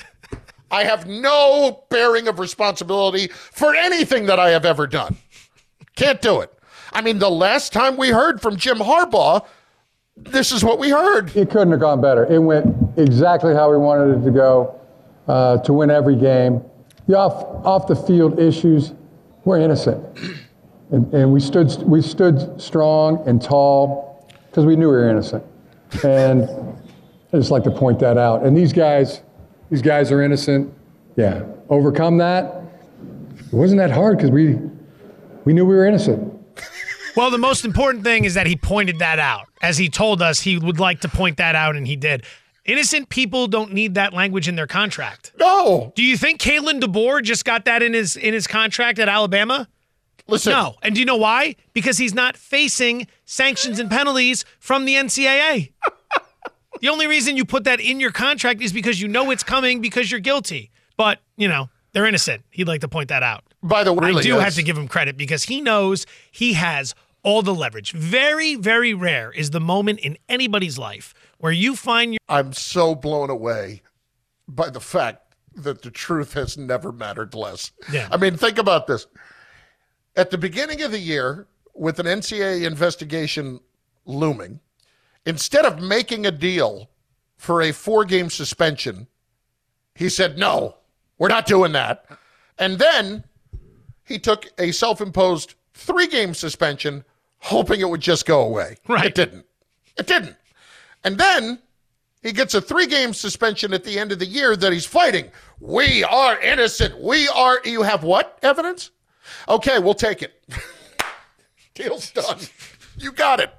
[0.71, 5.17] I have no bearing of responsibility for anything that I have ever done.
[5.97, 6.53] Can't do it.
[6.93, 9.45] I mean, the last time we heard from Jim Harbaugh,
[10.25, 11.35] this is what we heard.
[11.37, 12.27] It couldn't have gone better.
[12.27, 14.81] It went exactly how we wanted it to go
[15.27, 16.63] uh, to win every game.
[17.07, 18.93] The off, off the field issues,
[19.45, 20.05] we're innocent.
[20.91, 25.45] And, and we, stood, we stood strong and tall because we knew we were innocent.
[26.05, 26.49] And
[27.33, 28.45] I just like to point that out.
[28.45, 29.23] And these guys,
[29.71, 30.73] these guys are innocent.
[31.17, 31.45] Yeah.
[31.69, 32.63] Overcome that.
[33.39, 34.59] It wasn't that hard because we,
[35.45, 36.40] we knew we were innocent.
[37.17, 39.49] Well, the most important thing is that he pointed that out.
[39.63, 42.25] As he told us, he would like to point that out, and he did.
[42.65, 45.33] Innocent people don't need that language in their contract.
[45.39, 45.93] No.
[45.97, 49.69] Do you think Kalen DeBoer just got that in his in his contract at Alabama?
[50.31, 50.53] Listen.
[50.53, 50.77] No.
[50.83, 51.57] And do you know why?
[51.73, 55.73] Because he's not facing sanctions and penalties from the NCAA.
[56.81, 59.81] the only reason you put that in your contract is because you know it's coming
[59.81, 60.71] because you're guilty.
[60.97, 62.45] But, you know, they're innocent.
[62.51, 63.43] He'd like to point that out.
[63.63, 64.43] By the way, I do yes.
[64.43, 67.93] have to give him credit because he knows he has all the leverage.
[67.93, 72.95] Very, very rare is the moment in anybody's life where you find your I'm so
[72.95, 73.83] blown away
[74.49, 77.73] by the fact that the truth has never mattered less.
[77.93, 78.09] Yeah.
[78.11, 79.07] I mean, think about this.
[80.17, 83.61] At the beginning of the year, with an NCAA investigation
[84.05, 84.61] looming,
[85.27, 86.91] instead of making a deal
[87.37, 89.07] for a four game suspension,
[89.95, 90.77] he said, no,
[91.19, 92.07] we're not doing that.
[92.59, 93.25] And then
[94.11, 97.05] he took a self imposed three game suspension,
[97.39, 98.77] hoping it would just go away.
[98.89, 99.07] Right.
[99.07, 99.47] It didn't.
[99.97, 100.37] It didn't.
[101.05, 101.61] And then
[102.21, 105.31] he gets a three game suspension at the end of the year that he's fighting.
[105.61, 107.01] We are innocent.
[107.01, 107.61] We are.
[107.65, 108.91] You have what evidence?
[109.49, 110.43] Okay, we'll take it.
[111.75, 112.39] Deal's done.
[112.99, 113.55] You got it.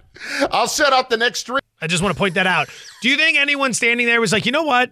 [0.51, 1.61] I'll set up the next three.
[1.81, 2.69] I just want to point that out.
[3.01, 4.91] Do you think anyone standing there was like, you know what?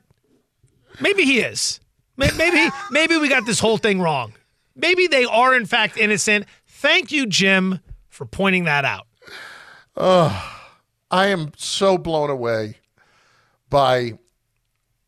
[1.01, 1.81] Maybe he is.
[2.15, 4.33] Maybe maybe we got this whole thing wrong.
[4.79, 6.45] Maybe they are in fact innocent.
[6.67, 9.07] Thank you, Jim, for pointing that out.
[9.95, 10.61] Oh,
[11.11, 12.75] I am so blown away
[13.69, 14.17] by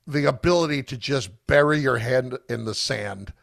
[0.08, 3.34] the ability to just bury your head in the sand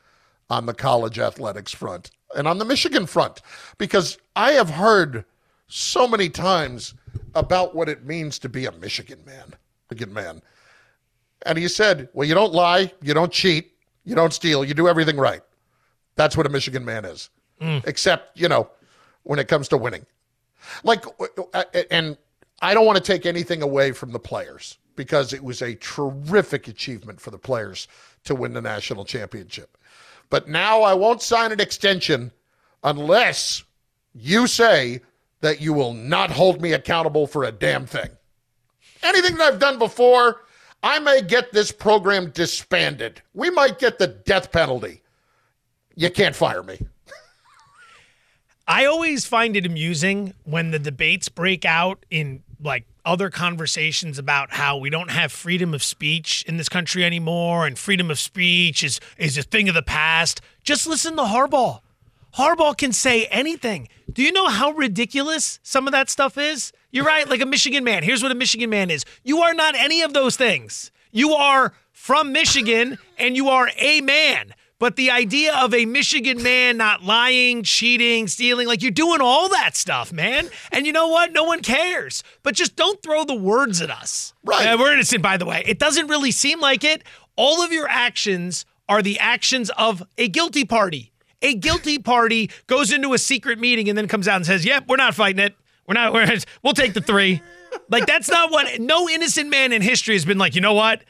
[0.51, 3.43] on the college athletics front and on the Michigan front
[3.79, 5.25] because I have heard
[5.69, 6.95] so many times
[7.35, 9.55] about what it means to be a Michigan man.
[9.91, 10.43] Michigan man.
[11.47, 13.73] And he said, Well, you don't lie, you don't cheat,
[14.05, 15.43] you don't steal, you do everything right.
[16.19, 17.31] That's what a Michigan man is.
[17.87, 18.69] Except, you know,
[19.23, 20.05] when it comes to winning.
[20.83, 21.05] Like,
[21.55, 22.19] uh, and
[22.61, 26.67] I don't want to take anything away from the players because it was a terrific
[26.67, 27.87] achievement for the players
[28.25, 29.79] to win the national championship.
[30.29, 32.33] But now I won't sign an extension
[32.83, 33.63] unless
[34.13, 35.01] you say
[35.41, 38.11] that you will not hold me accountable for a damn thing.
[39.05, 40.43] Anything that I've done before,
[40.83, 43.23] I may get this program disbanded.
[43.35, 45.03] We might get the death penalty.
[45.99, 46.79] You can't fire me.
[48.69, 54.53] I always find it amusing when the debates break out in like other conversations about
[54.53, 58.85] how we don't have freedom of speech in this country anymore and freedom of speech
[58.85, 60.41] is is a thing of the past.
[60.63, 61.81] Just listen to Harbaugh.
[62.37, 63.89] Harbaugh can say anything.
[64.13, 66.73] Do you know how ridiculous some of that stuff is?
[66.93, 68.05] You're right, like a Michigan man.
[68.05, 69.05] Here's what a Michigan man is.
[69.25, 70.93] You are not any of those things.
[71.11, 74.55] You are from Michigan and you are a man.
[74.79, 79.49] But the idea of a Michigan man not lying, cheating, stealing, like you're doing all
[79.49, 80.49] that stuff, man.
[80.71, 81.33] And you know what?
[81.33, 82.23] No one cares.
[82.45, 84.35] But just don't throw the words at us.
[84.45, 84.67] Right.
[84.67, 85.65] Uh, we're innocent, by the way.
[85.67, 87.03] It doesn't really seem like it.
[87.35, 91.13] All of your actions are the actions of a guilty party.
[91.43, 94.85] A guilty party goes into a secret meeting and then comes out and says, "Yep,
[94.89, 95.55] we're not fighting it.
[95.87, 96.13] We're not.
[96.13, 96.27] We're,
[96.63, 97.43] we'll take the three.
[97.89, 98.81] Like that's not what.
[98.81, 100.55] No innocent man in history has been like.
[100.55, 101.03] You know what?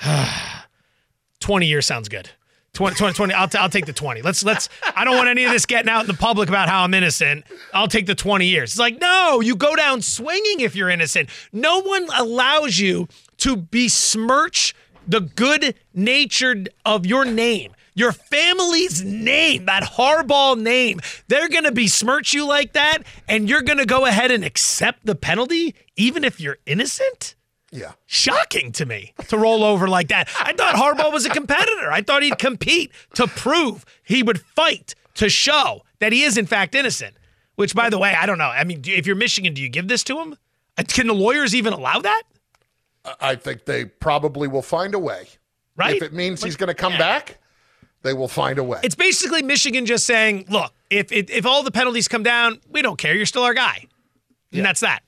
[1.40, 2.30] Twenty years sounds good.
[2.76, 4.20] 20, 20, 20 I'll, t- I'll take the 20.
[4.20, 6.84] Let's, let's, I don't want any of this getting out in the public about how
[6.84, 7.44] I'm innocent.
[7.72, 8.72] I'll take the 20 years.
[8.72, 11.30] It's like, no, you go down swinging if you're innocent.
[11.54, 13.08] No one allows you
[13.38, 14.74] to besmirch
[15.08, 17.72] the good natured of your name.
[17.94, 23.62] Your family's name, that Harbaugh name, they're going to besmirch you like that, and you're
[23.62, 27.36] going to go ahead and accept the penalty, even if you're innocent?
[27.76, 27.92] Yeah.
[28.06, 30.28] Shocking to me to roll over like that.
[30.40, 31.92] I thought Harbaugh was a competitor.
[31.92, 36.46] I thought he'd compete to prove he would fight to show that he is, in
[36.46, 37.16] fact, innocent.
[37.56, 38.48] Which, by the way, I don't know.
[38.48, 40.36] I mean, if you're Michigan, do you give this to him?
[40.78, 42.22] Uh, Can the lawyers even allow that?
[43.20, 45.28] I think they probably will find a way.
[45.76, 45.96] Right?
[45.96, 47.38] If it means he's going to come back,
[48.02, 48.80] they will find a way.
[48.82, 52.80] It's basically Michigan just saying, look, if, if, if all the penalties come down, we
[52.82, 53.14] don't care.
[53.14, 53.86] You're still our guy.
[54.52, 55.02] And that's that.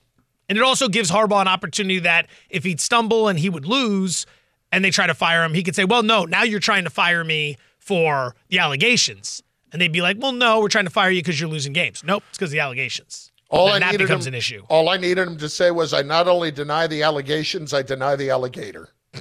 [0.49, 4.25] And it also gives Harbaugh an opportunity that if he'd stumble and he would lose
[4.73, 6.91] and they try to fire him, he could say, well, no, now you're trying to
[6.91, 9.43] fire me for the allegations.
[9.73, 12.03] And they'd be like, well, no, we're trying to fire you because you're losing games.
[12.03, 13.31] Nope, it's because of the allegations.
[13.51, 14.63] all and I that needed becomes him, an issue.
[14.69, 18.17] All I needed him to say was, "I not only deny the allegations, I deny
[18.17, 18.89] the alligator."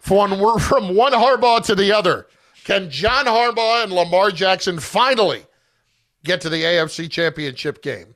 [0.00, 2.26] from from one Harbaugh to the other,
[2.64, 5.44] can John Harbaugh and Lamar Jackson finally
[6.28, 8.14] get to the AFC Championship game?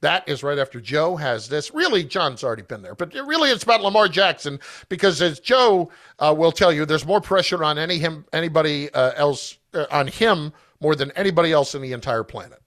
[0.00, 1.72] That is right after Joe has this.
[1.72, 4.60] Really, John's already been there, but really it's about Lamar Jackson
[4.90, 9.12] because, as Joe uh, will tell you, there's more pressure on any him anybody uh,
[9.16, 12.60] else uh, on him more than anybody else in the entire planet.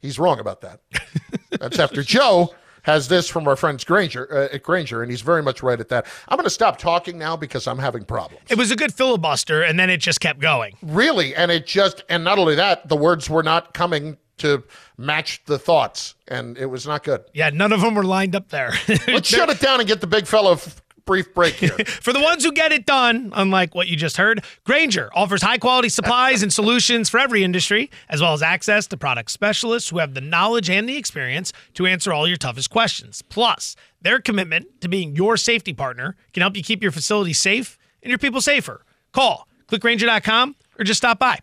[0.00, 0.80] He's wrong about that.
[1.58, 2.54] That's after Joe
[2.86, 5.88] has this from our friends Grainger uh, at Grainger, and he's very much right at
[5.88, 6.06] that.
[6.28, 8.44] I'm going to stop talking now because I'm having problems.
[8.48, 10.76] It was a good filibuster, and then it just kept going.
[10.82, 14.62] Really, and it just and not only that, the words were not coming to
[14.98, 17.24] match the thoughts, and it was not good.
[17.34, 18.72] Yeah, none of them were lined up there.
[19.08, 21.70] Let's shut it down and get the big fellow f- brief break here.
[21.86, 25.58] For the ones who get it done, unlike what you just heard, Grainger offers high
[25.58, 29.98] quality supplies and solutions for every industry, as well as access to product specialists who
[29.98, 33.22] have the knowledge and the experience to answer all your toughest questions.
[33.22, 37.78] Plus, their commitment to being your safety partner can help you keep your facility safe
[38.02, 38.84] and your people safer.
[39.12, 41.38] Call clickgrainger.com or just stop by.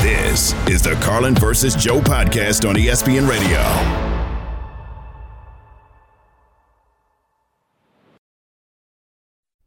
[0.00, 4.07] This is the Carlin versus Joe podcast on ESPN Radio.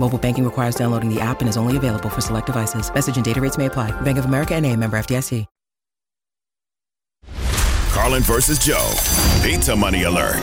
[0.00, 2.92] Mobile banking requires downloading the app and is only available for select devices.
[2.92, 3.90] Message and data rates may apply.
[4.00, 5.46] Bank of America and a member FDIC.
[7.98, 8.94] Carlin versus Joe.
[9.42, 10.42] Pizza money alert.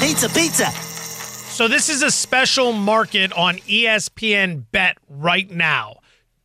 [0.00, 0.70] Pizza, pizza.
[0.70, 5.96] So this is a special market on ESPN Bet right now.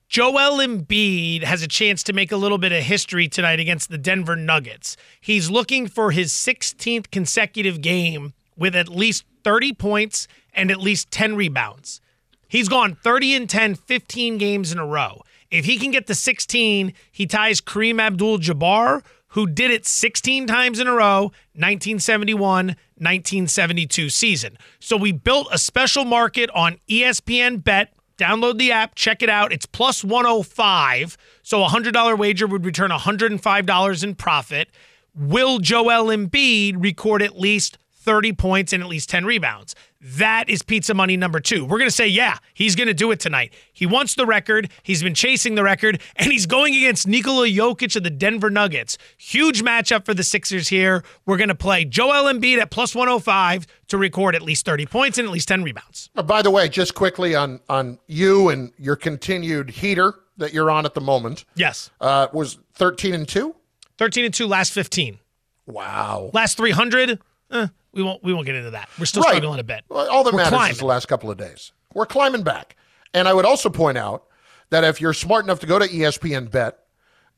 [0.07, 3.99] Joel Embiid has a chance to make a little bit of history tonight against the
[3.99, 4.97] Denver Nuggets.
[5.21, 11.11] He's looking for his 16th consecutive game with at least 30 points and at least
[11.11, 12.01] 10 rebounds.
[12.49, 15.21] He's gone 30 and 10, 15 games in a row.
[15.49, 20.47] If he can get to 16, he ties Kareem Abdul Jabbar, who did it 16
[20.47, 24.57] times in a row, 1971, 1972 season.
[24.79, 29.53] So we built a special market on ESPN Bet Download the app, check it out.
[29.53, 31.17] It's plus 105.
[31.41, 34.67] So a $100 wager would return $105 in profit.
[35.15, 37.77] Will Joel Embiid record at least
[38.09, 39.75] 30 points and at least 10 rebounds?
[40.01, 41.63] That is pizza money number two.
[41.63, 43.53] We're going to say, yeah, he's going to do it tonight.
[43.71, 44.71] He wants the record.
[44.81, 48.97] He's been chasing the record, and he's going against Nikola Jokic of the Denver Nuggets.
[49.19, 51.03] Huge matchup for the Sixers here.
[51.27, 55.19] We're going to play Joel Embiid at plus 105 to record at least 30 points
[55.19, 56.09] and at least 10 rebounds.
[56.15, 60.71] Uh, by the way, just quickly on on you and your continued heater that you're
[60.71, 61.45] on at the moment.
[61.53, 61.91] Yes.
[62.01, 63.55] Uh, was 13 and 2?
[63.99, 65.19] 13 and 2 last 15.
[65.67, 66.31] Wow.
[66.33, 67.19] Last 300,
[67.51, 68.89] eh, we won't we won't get into that.
[68.99, 69.29] We're still Right.
[69.37, 69.83] struggling a bit.
[69.89, 70.71] Well, All that We're matters climbing.
[70.73, 71.71] is the last couple of days.
[71.93, 72.75] We're climbing back.
[73.13, 74.23] And I would also point out
[74.69, 76.77] that if you're smart enough to go to ESPN Bet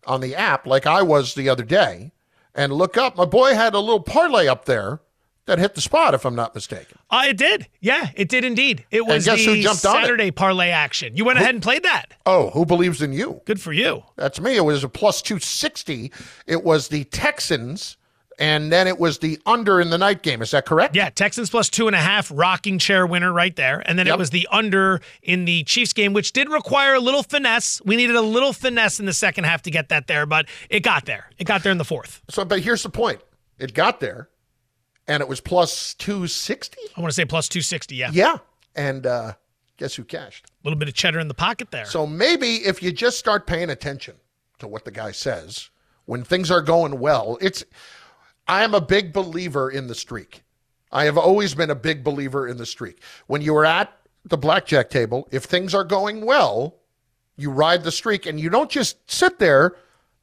[0.06, 2.12] on the app, like I was the other day,
[2.54, 5.00] and look up, my boy had a little parlay up there
[5.46, 6.98] that hit the spot, if I'm not mistaken.
[7.10, 7.68] Uh, it did.
[7.80, 8.86] Yeah, it did indeed.
[8.92, 10.02] It And was guess who the jumped on it?
[10.02, 11.16] Saturday parlay action.
[11.16, 12.14] You went ahead and played that.
[12.26, 13.42] Oh, who believes in you?
[13.46, 14.04] Good for you.
[14.18, 14.58] That's me.
[14.58, 16.12] It was a plus 260.
[16.46, 17.96] It was the Texans,
[18.42, 20.42] and then it was the under in the night game.
[20.42, 20.96] Is that correct?
[20.96, 23.84] Yeah, Texans plus two and a half, rocking chair winner right there.
[23.86, 27.22] And then it was the under in the Chiefs game, which did require a little
[27.22, 27.84] finesse.
[27.86, 30.80] We needed a little finesse in the second half to get that there, but it
[30.80, 31.30] got there.
[31.38, 32.24] It got there in the fourth.
[32.32, 33.22] So, but here's the point
[33.60, 34.28] it got there,
[35.08, 36.78] and it was plus 260.
[36.98, 38.10] I want to say plus 260, yeah.
[38.12, 38.40] Yeah.
[38.76, 39.34] And uh,
[39.78, 40.48] guess who cashed?
[40.48, 41.86] A little bit of cheddar in the pocket there.
[41.86, 44.16] So maybe if you just start paying attention
[44.58, 45.70] to what the guy says
[46.06, 47.64] when things are going well, it's.
[48.48, 50.44] I am a big believer in the streak.
[50.92, 53.02] I have always been a big believer in the streak.
[53.28, 53.92] When you are at
[54.26, 56.76] the blackjack table, if things are going well,
[57.38, 59.78] you ride the streak and you don't just sit there.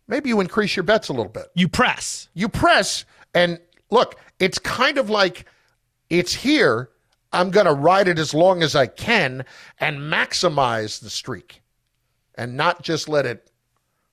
[0.07, 1.47] Maybe you increase your bets a little bit.
[1.55, 2.29] You press.
[2.35, 3.05] You press.
[3.35, 3.59] And
[3.91, 5.47] look, it's kind of like
[6.11, 6.91] it's here.
[7.33, 9.45] I'm going to ride it as long as I can
[9.81, 11.63] and maximize the streak
[12.37, 13.51] and not just let it,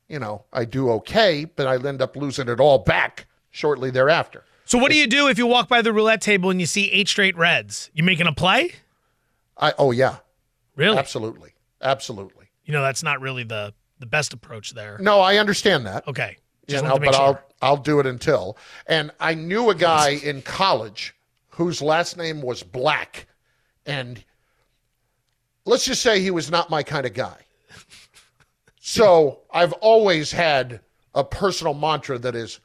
[0.09, 4.43] you know, I do okay, but I end up losing it all back shortly thereafter.
[4.65, 6.91] So what do you do if you walk by the roulette table and you see
[6.91, 7.89] eight straight reds?
[7.93, 8.73] You making a play?
[9.57, 10.17] I oh yeah.
[10.75, 10.97] Really?
[10.97, 11.53] Absolutely.
[11.81, 12.47] Absolutely.
[12.65, 14.97] You know, that's not really the the best approach there.
[14.99, 16.05] No, I understand that.
[16.07, 16.37] Okay.
[16.67, 17.25] You know, wanted to make but sure.
[17.25, 18.57] I'll I'll do it until.
[18.87, 21.15] And I knew a guy in college
[21.49, 23.27] whose last name was Black,
[23.85, 24.21] and
[25.63, 27.37] let's just say he was not my kind of guy.
[28.81, 30.81] So I've always had
[31.13, 32.59] a personal mantra that is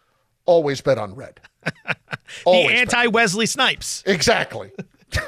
[0.46, 1.40] always bet on red.
[2.44, 4.02] the anti Wesley Snipes.
[4.06, 4.70] Exactly.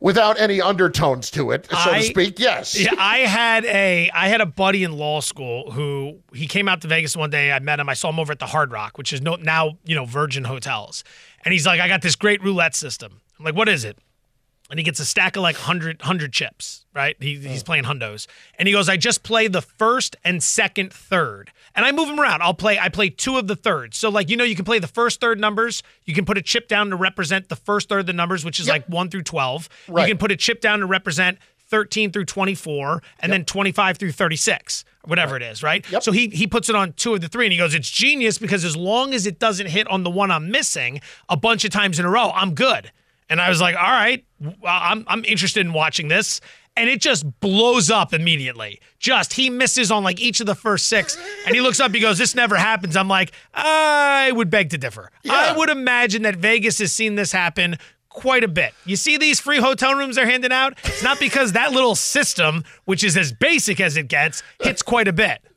[0.00, 2.38] Without any undertones to it, so I- to speak.
[2.38, 2.78] Yes.
[2.78, 6.80] Yeah, I had a I had a buddy in law school who he came out
[6.82, 7.52] to Vegas one day.
[7.52, 7.88] I met him.
[7.88, 10.44] I saw him over at the Hard Rock, which is no, now you know Virgin
[10.44, 11.04] Hotels,
[11.44, 13.98] and he's like, "I got this great roulette system." I'm like, "What is it?"
[14.70, 17.16] And he gets a stack of like 100, 100 chips, right?
[17.20, 17.66] He, he's oh.
[17.66, 18.26] playing hundos.
[18.58, 21.50] And he goes, I just play the first and second third.
[21.74, 22.40] And I move him around.
[22.40, 23.98] I'll play, I play two of the thirds.
[23.98, 25.82] So, like, you know, you can play the first third numbers.
[26.06, 28.58] You can put a chip down to represent the first third of the numbers, which
[28.58, 29.68] is like one through 12.
[29.88, 30.08] Right.
[30.08, 31.38] You can put a chip down to represent
[31.68, 36.28] 13 through 24 and then 25 through 36 or whatever it is right so he
[36.28, 38.76] he puts it on two of the three and he goes it's genius because as
[38.76, 42.04] long as it doesn't hit on the one i'm missing a bunch of times in
[42.04, 42.92] a row i'm good
[43.28, 44.24] and i was like all right
[44.66, 46.40] i'm, I'm interested in watching this
[46.76, 50.86] and it just blows up immediately just he misses on like each of the first
[50.86, 51.16] six
[51.46, 54.78] and he looks up he goes this never happens i'm like i would beg to
[54.78, 57.76] differ i would imagine that vegas has seen this happen
[58.14, 58.72] quite a bit.
[58.86, 60.78] You see these free hotel rooms they're handing out?
[60.84, 65.08] It's not because that little system, which is as basic as it gets, hits quite
[65.08, 65.42] a bit.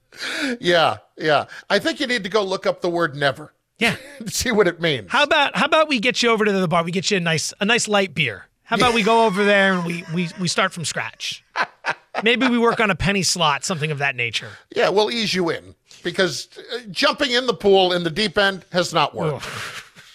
[0.59, 1.45] Yeah, yeah.
[1.69, 3.53] I think you need to go look up the word never.
[3.79, 3.95] Yeah.
[4.27, 5.11] See what it means.
[5.11, 6.83] How about how about we get you over to the bar?
[6.83, 8.45] We get you a nice a nice light beer.
[8.63, 11.43] How about we go over there and we we we start from scratch?
[12.23, 14.49] Maybe we work on a penny slot, something of that nature.
[14.75, 18.65] Yeah, we'll ease you in because uh, jumping in the pool in the deep end
[18.71, 19.47] has not worked.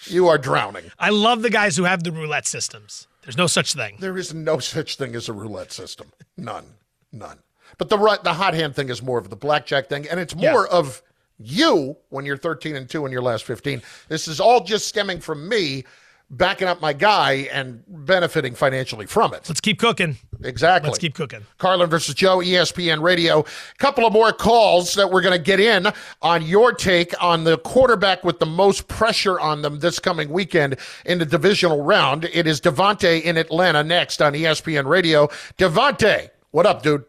[0.05, 0.91] You are drowning.
[0.99, 3.07] I love the guys who have the roulette systems.
[3.21, 3.95] There's no such thing.
[3.99, 6.11] There is no such thing as a roulette system.
[6.37, 6.65] None.
[7.13, 7.39] None.
[7.77, 10.67] But the the hot hand thing is more of the blackjack thing, and it's more
[10.67, 11.01] of
[11.37, 13.81] you when you're 13 and 2 in your last 15.
[14.07, 15.83] This is all just stemming from me
[16.29, 19.47] backing up my guy and benefiting financially from it.
[19.47, 20.17] Let's keep cooking.
[20.43, 20.89] Exactly.
[20.89, 21.41] Let's keep cooking.
[21.57, 23.41] Carlin versus Joe, ESPN Radio.
[23.41, 23.45] A
[23.77, 25.87] Couple of more calls that we're going to get in
[26.21, 30.77] on your take on the quarterback with the most pressure on them this coming weekend
[31.05, 32.25] in the divisional round.
[32.25, 35.27] It is Devontae in Atlanta next on ESPN Radio.
[35.57, 37.05] Devontae, what up, dude?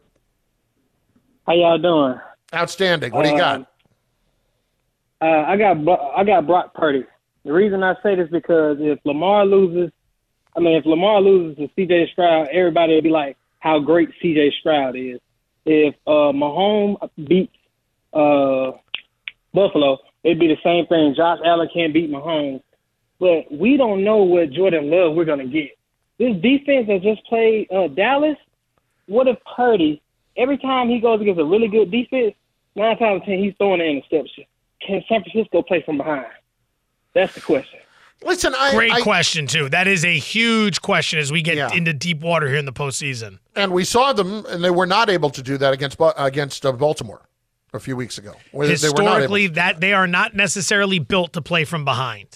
[1.46, 2.20] How y'all doing?
[2.54, 3.12] Outstanding.
[3.12, 3.70] What do you uh, got?
[5.20, 5.76] Uh, I got
[6.16, 7.04] I got Brock Purdy.
[7.44, 9.92] The reason I say this because if Lamar loses,
[10.56, 12.10] I mean, if Lamar loses to C.J.
[12.12, 14.52] Stroud, everybody will be like, how great C.J.
[14.60, 15.20] Stroud is.
[15.66, 17.54] If uh, Mahomes beats
[18.12, 18.72] uh,
[19.52, 21.14] Buffalo, it'd be the same thing.
[21.16, 22.62] Josh Allen can't beat Mahomes,
[23.18, 25.70] but we don't know what Jordan Love we're gonna get.
[26.18, 28.36] This defense that just played uh, Dallas.
[29.06, 30.00] What if Purdy
[30.36, 32.34] every time he goes against a really good defense,
[32.74, 34.44] nine times ten he's throwing an interception?
[34.84, 36.26] Can San Francisco play from behind?
[37.14, 37.80] That's the question.
[38.22, 39.68] Listen, I, Great I- question too.
[39.68, 43.38] That is a huge question as we get into deep water here in the postseason.
[43.54, 46.72] and we saw them, and they were not able to do that against against uh,
[46.72, 47.22] Baltimore
[47.72, 48.34] a few weeks ago.
[48.52, 51.84] Where they were not able Historically, that they are not necessarily built to play from
[51.84, 52.28] behind.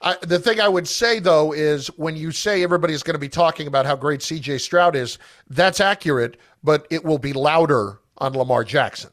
[0.00, 3.28] I, the thing I would say though is when you say everybody's going to be
[3.28, 5.18] talking about how great CJ Stroud is,
[5.48, 9.10] that's accurate, but it will be louder on Lamar Jackson.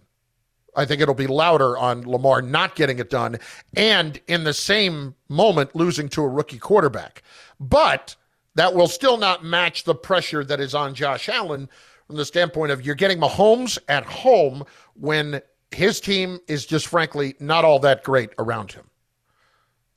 [0.75, 3.37] I think it'll be louder on Lamar not getting it done
[3.75, 7.23] and in the same moment losing to a rookie quarterback.
[7.59, 8.15] But
[8.55, 11.69] that will still not match the pressure that is on Josh Allen
[12.07, 14.63] from the standpoint of you're getting Mahomes at home
[14.95, 15.41] when
[15.71, 18.89] his team is just frankly not all that great around him.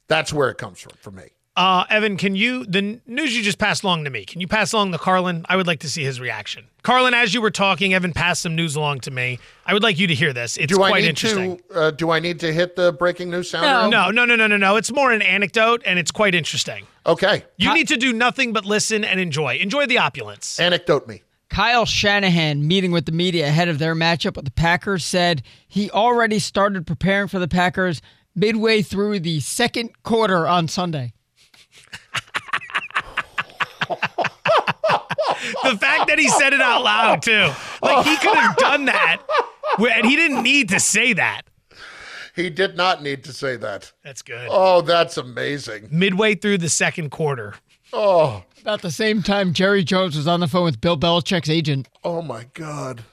[0.09, 1.31] That's where it comes from for me.
[1.55, 4.25] Uh, Evan, can you the news you just passed along to me?
[4.25, 5.45] Can you pass along to Carlin?
[5.51, 6.65] I would like to see his reaction.
[6.83, 9.39] Carlin, as you were talking, Evan passed some news along to me.
[9.67, 10.57] I would like you to hear this.
[10.57, 11.59] It's do I quite need interesting.
[11.69, 11.75] to?
[11.75, 13.91] Uh, do I need to hit the breaking news sound?
[13.91, 14.77] No, no, no, no, no, no, no.
[14.77, 16.87] It's more an anecdote, and it's quite interesting.
[17.05, 17.45] Okay.
[17.59, 19.57] You need to do nothing but listen and enjoy.
[19.57, 20.59] Enjoy the opulence.
[20.59, 21.23] Anecdote me.
[21.51, 25.91] Kyle Shanahan, meeting with the media ahead of their matchup with the Packers, said he
[25.91, 28.01] already started preparing for the Packers
[28.35, 31.13] midway through the second quarter on Sunday.
[35.63, 37.51] The fact that he said it out loud too,
[37.83, 39.23] like he could have done that,
[39.79, 41.43] and he didn't need to say that.
[42.35, 43.93] He did not need to say that.
[44.03, 44.49] That's good.
[44.51, 45.89] Oh, that's amazing.
[45.91, 47.55] Midway through the second quarter.
[47.93, 51.89] Oh, About the same time, Jerry Jones was on the phone with Bill Belichick's agent.
[52.05, 53.05] oh my God,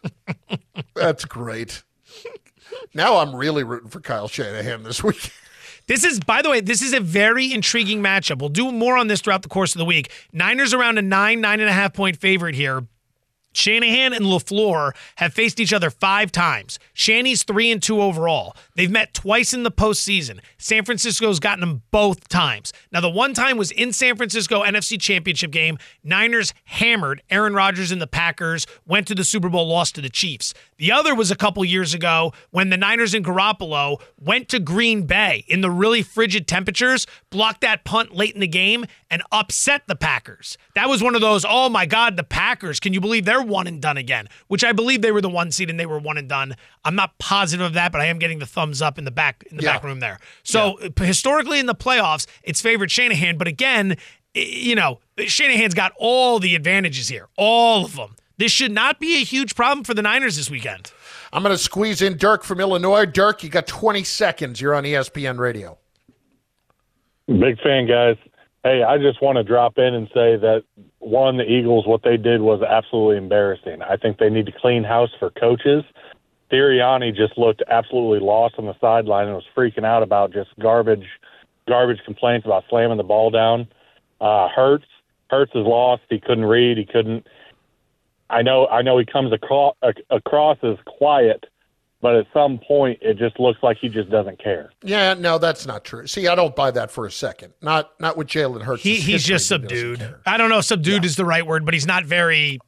[0.95, 1.83] that's great.
[2.93, 5.31] Now I'm really rooting for Kyle Shanahan this week.
[5.89, 8.37] This is, by the way, this is a very intriguing matchup.
[8.37, 10.11] We'll do more on this throughout the course of the week.
[10.31, 12.83] Niners around a nine, nine and a half point favorite here.
[13.53, 16.79] Shanahan and LaFleur have faced each other five times.
[16.93, 18.55] Shanny's three and two overall.
[18.75, 20.39] They've met twice in the postseason.
[20.57, 22.73] San Francisco's gotten them both times.
[22.91, 25.77] Now, the one time was in San Francisco NFC Championship game.
[26.03, 30.09] Niners hammered Aaron Rodgers and the Packers, went to the Super Bowl, lost to the
[30.09, 30.53] Chiefs.
[30.77, 35.03] The other was a couple years ago when the Niners and Garoppolo went to Green
[35.03, 39.83] Bay in the really frigid temperatures, blocked that punt late in the game, and upset
[39.87, 40.57] the Packers.
[40.75, 42.79] That was one of those, oh my God, the Packers.
[42.79, 44.27] Can you believe they're one and done again?
[44.47, 46.55] Which I believe they were the one seed and they were one and done.
[46.85, 49.43] I'm not positive of that, but I am getting the thumbs up in the back
[49.49, 49.73] in the Yeah.
[49.73, 50.19] back room there.
[50.43, 53.97] So historically in the playoffs, it's favored Shanahan, but again,
[54.35, 58.15] you know, Shanahan's got all the advantages here, all of them.
[58.37, 60.91] This should not be a huge problem for the Niners this weekend.
[61.33, 63.05] I'm going to squeeze in Dirk from Illinois.
[63.05, 64.61] Dirk, you got 20 seconds.
[64.61, 65.77] You're on ESPN Radio.
[67.27, 68.15] Big fan, guys.
[68.63, 70.63] Hey, I just want to drop in and say that
[70.99, 73.81] one, the Eagles, what they did was absolutely embarrassing.
[73.81, 75.83] I think they need to clean house for coaches.
[76.51, 81.05] Sirianni just looked absolutely lost on the sideline and was freaking out about just garbage,
[81.67, 83.67] garbage complaints about slamming the ball down.
[84.19, 84.85] Uh, Hurts,
[85.29, 86.01] Hurts is lost.
[86.09, 86.77] He couldn't read.
[86.77, 87.27] He couldn't.
[88.29, 88.67] I know.
[88.67, 89.75] I know he comes across
[90.09, 91.45] across as quiet,
[92.01, 94.71] but at some point it just looks like he just doesn't care.
[94.83, 96.07] Yeah, no, that's not true.
[96.07, 97.53] See, I don't buy that for a second.
[97.61, 98.83] Not not with Jalen Hurts.
[98.83, 100.15] He, he's just subdued.
[100.25, 102.59] I don't know if subdued is the right word, but he's not very,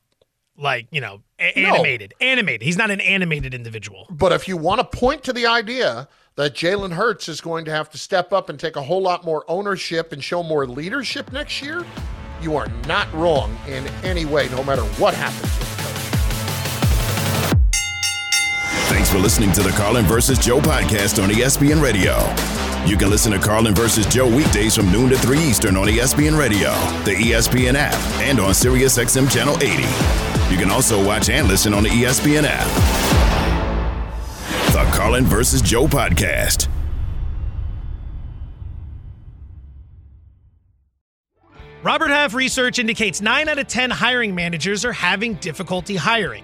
[0.58, 1.70] like, you know, a- No.
[1.76, 2.14] animated.
[2.22, 2.62] Animated.
[2.64, 4.06] He's not an animated individual.
[4.10, 7.72] But if you want to point to the idea that Jalen Hurts is going to
[7.72, 11.32] have to step up and take a whole lot more ownership and show more leadership
[11.32, 11.84] next year,
[12.42, 15.81] you are not wrong in any way, no matter what happens
[18.92, 22.18] Thanks for listening to the Carlin versus Joe podcast on ESPN Radio.
[22.86, 26.38] You can listen to Carlin versus Joe weekdays from noon to 3 Eastern on ESPN
[26.38, 26.72] Radio,
[27.06, 29.84] the ESPN app, and on SiriusXM Channel 80.
[30.54, 32.68] You can also watch and listen on the ESPN app.
[34.74, 36.68] The Carlin versus Joe podcast.
[41.82, 46.44] Robert Half research indicates 9 out of 10 hiring managers are having difficulty hiring.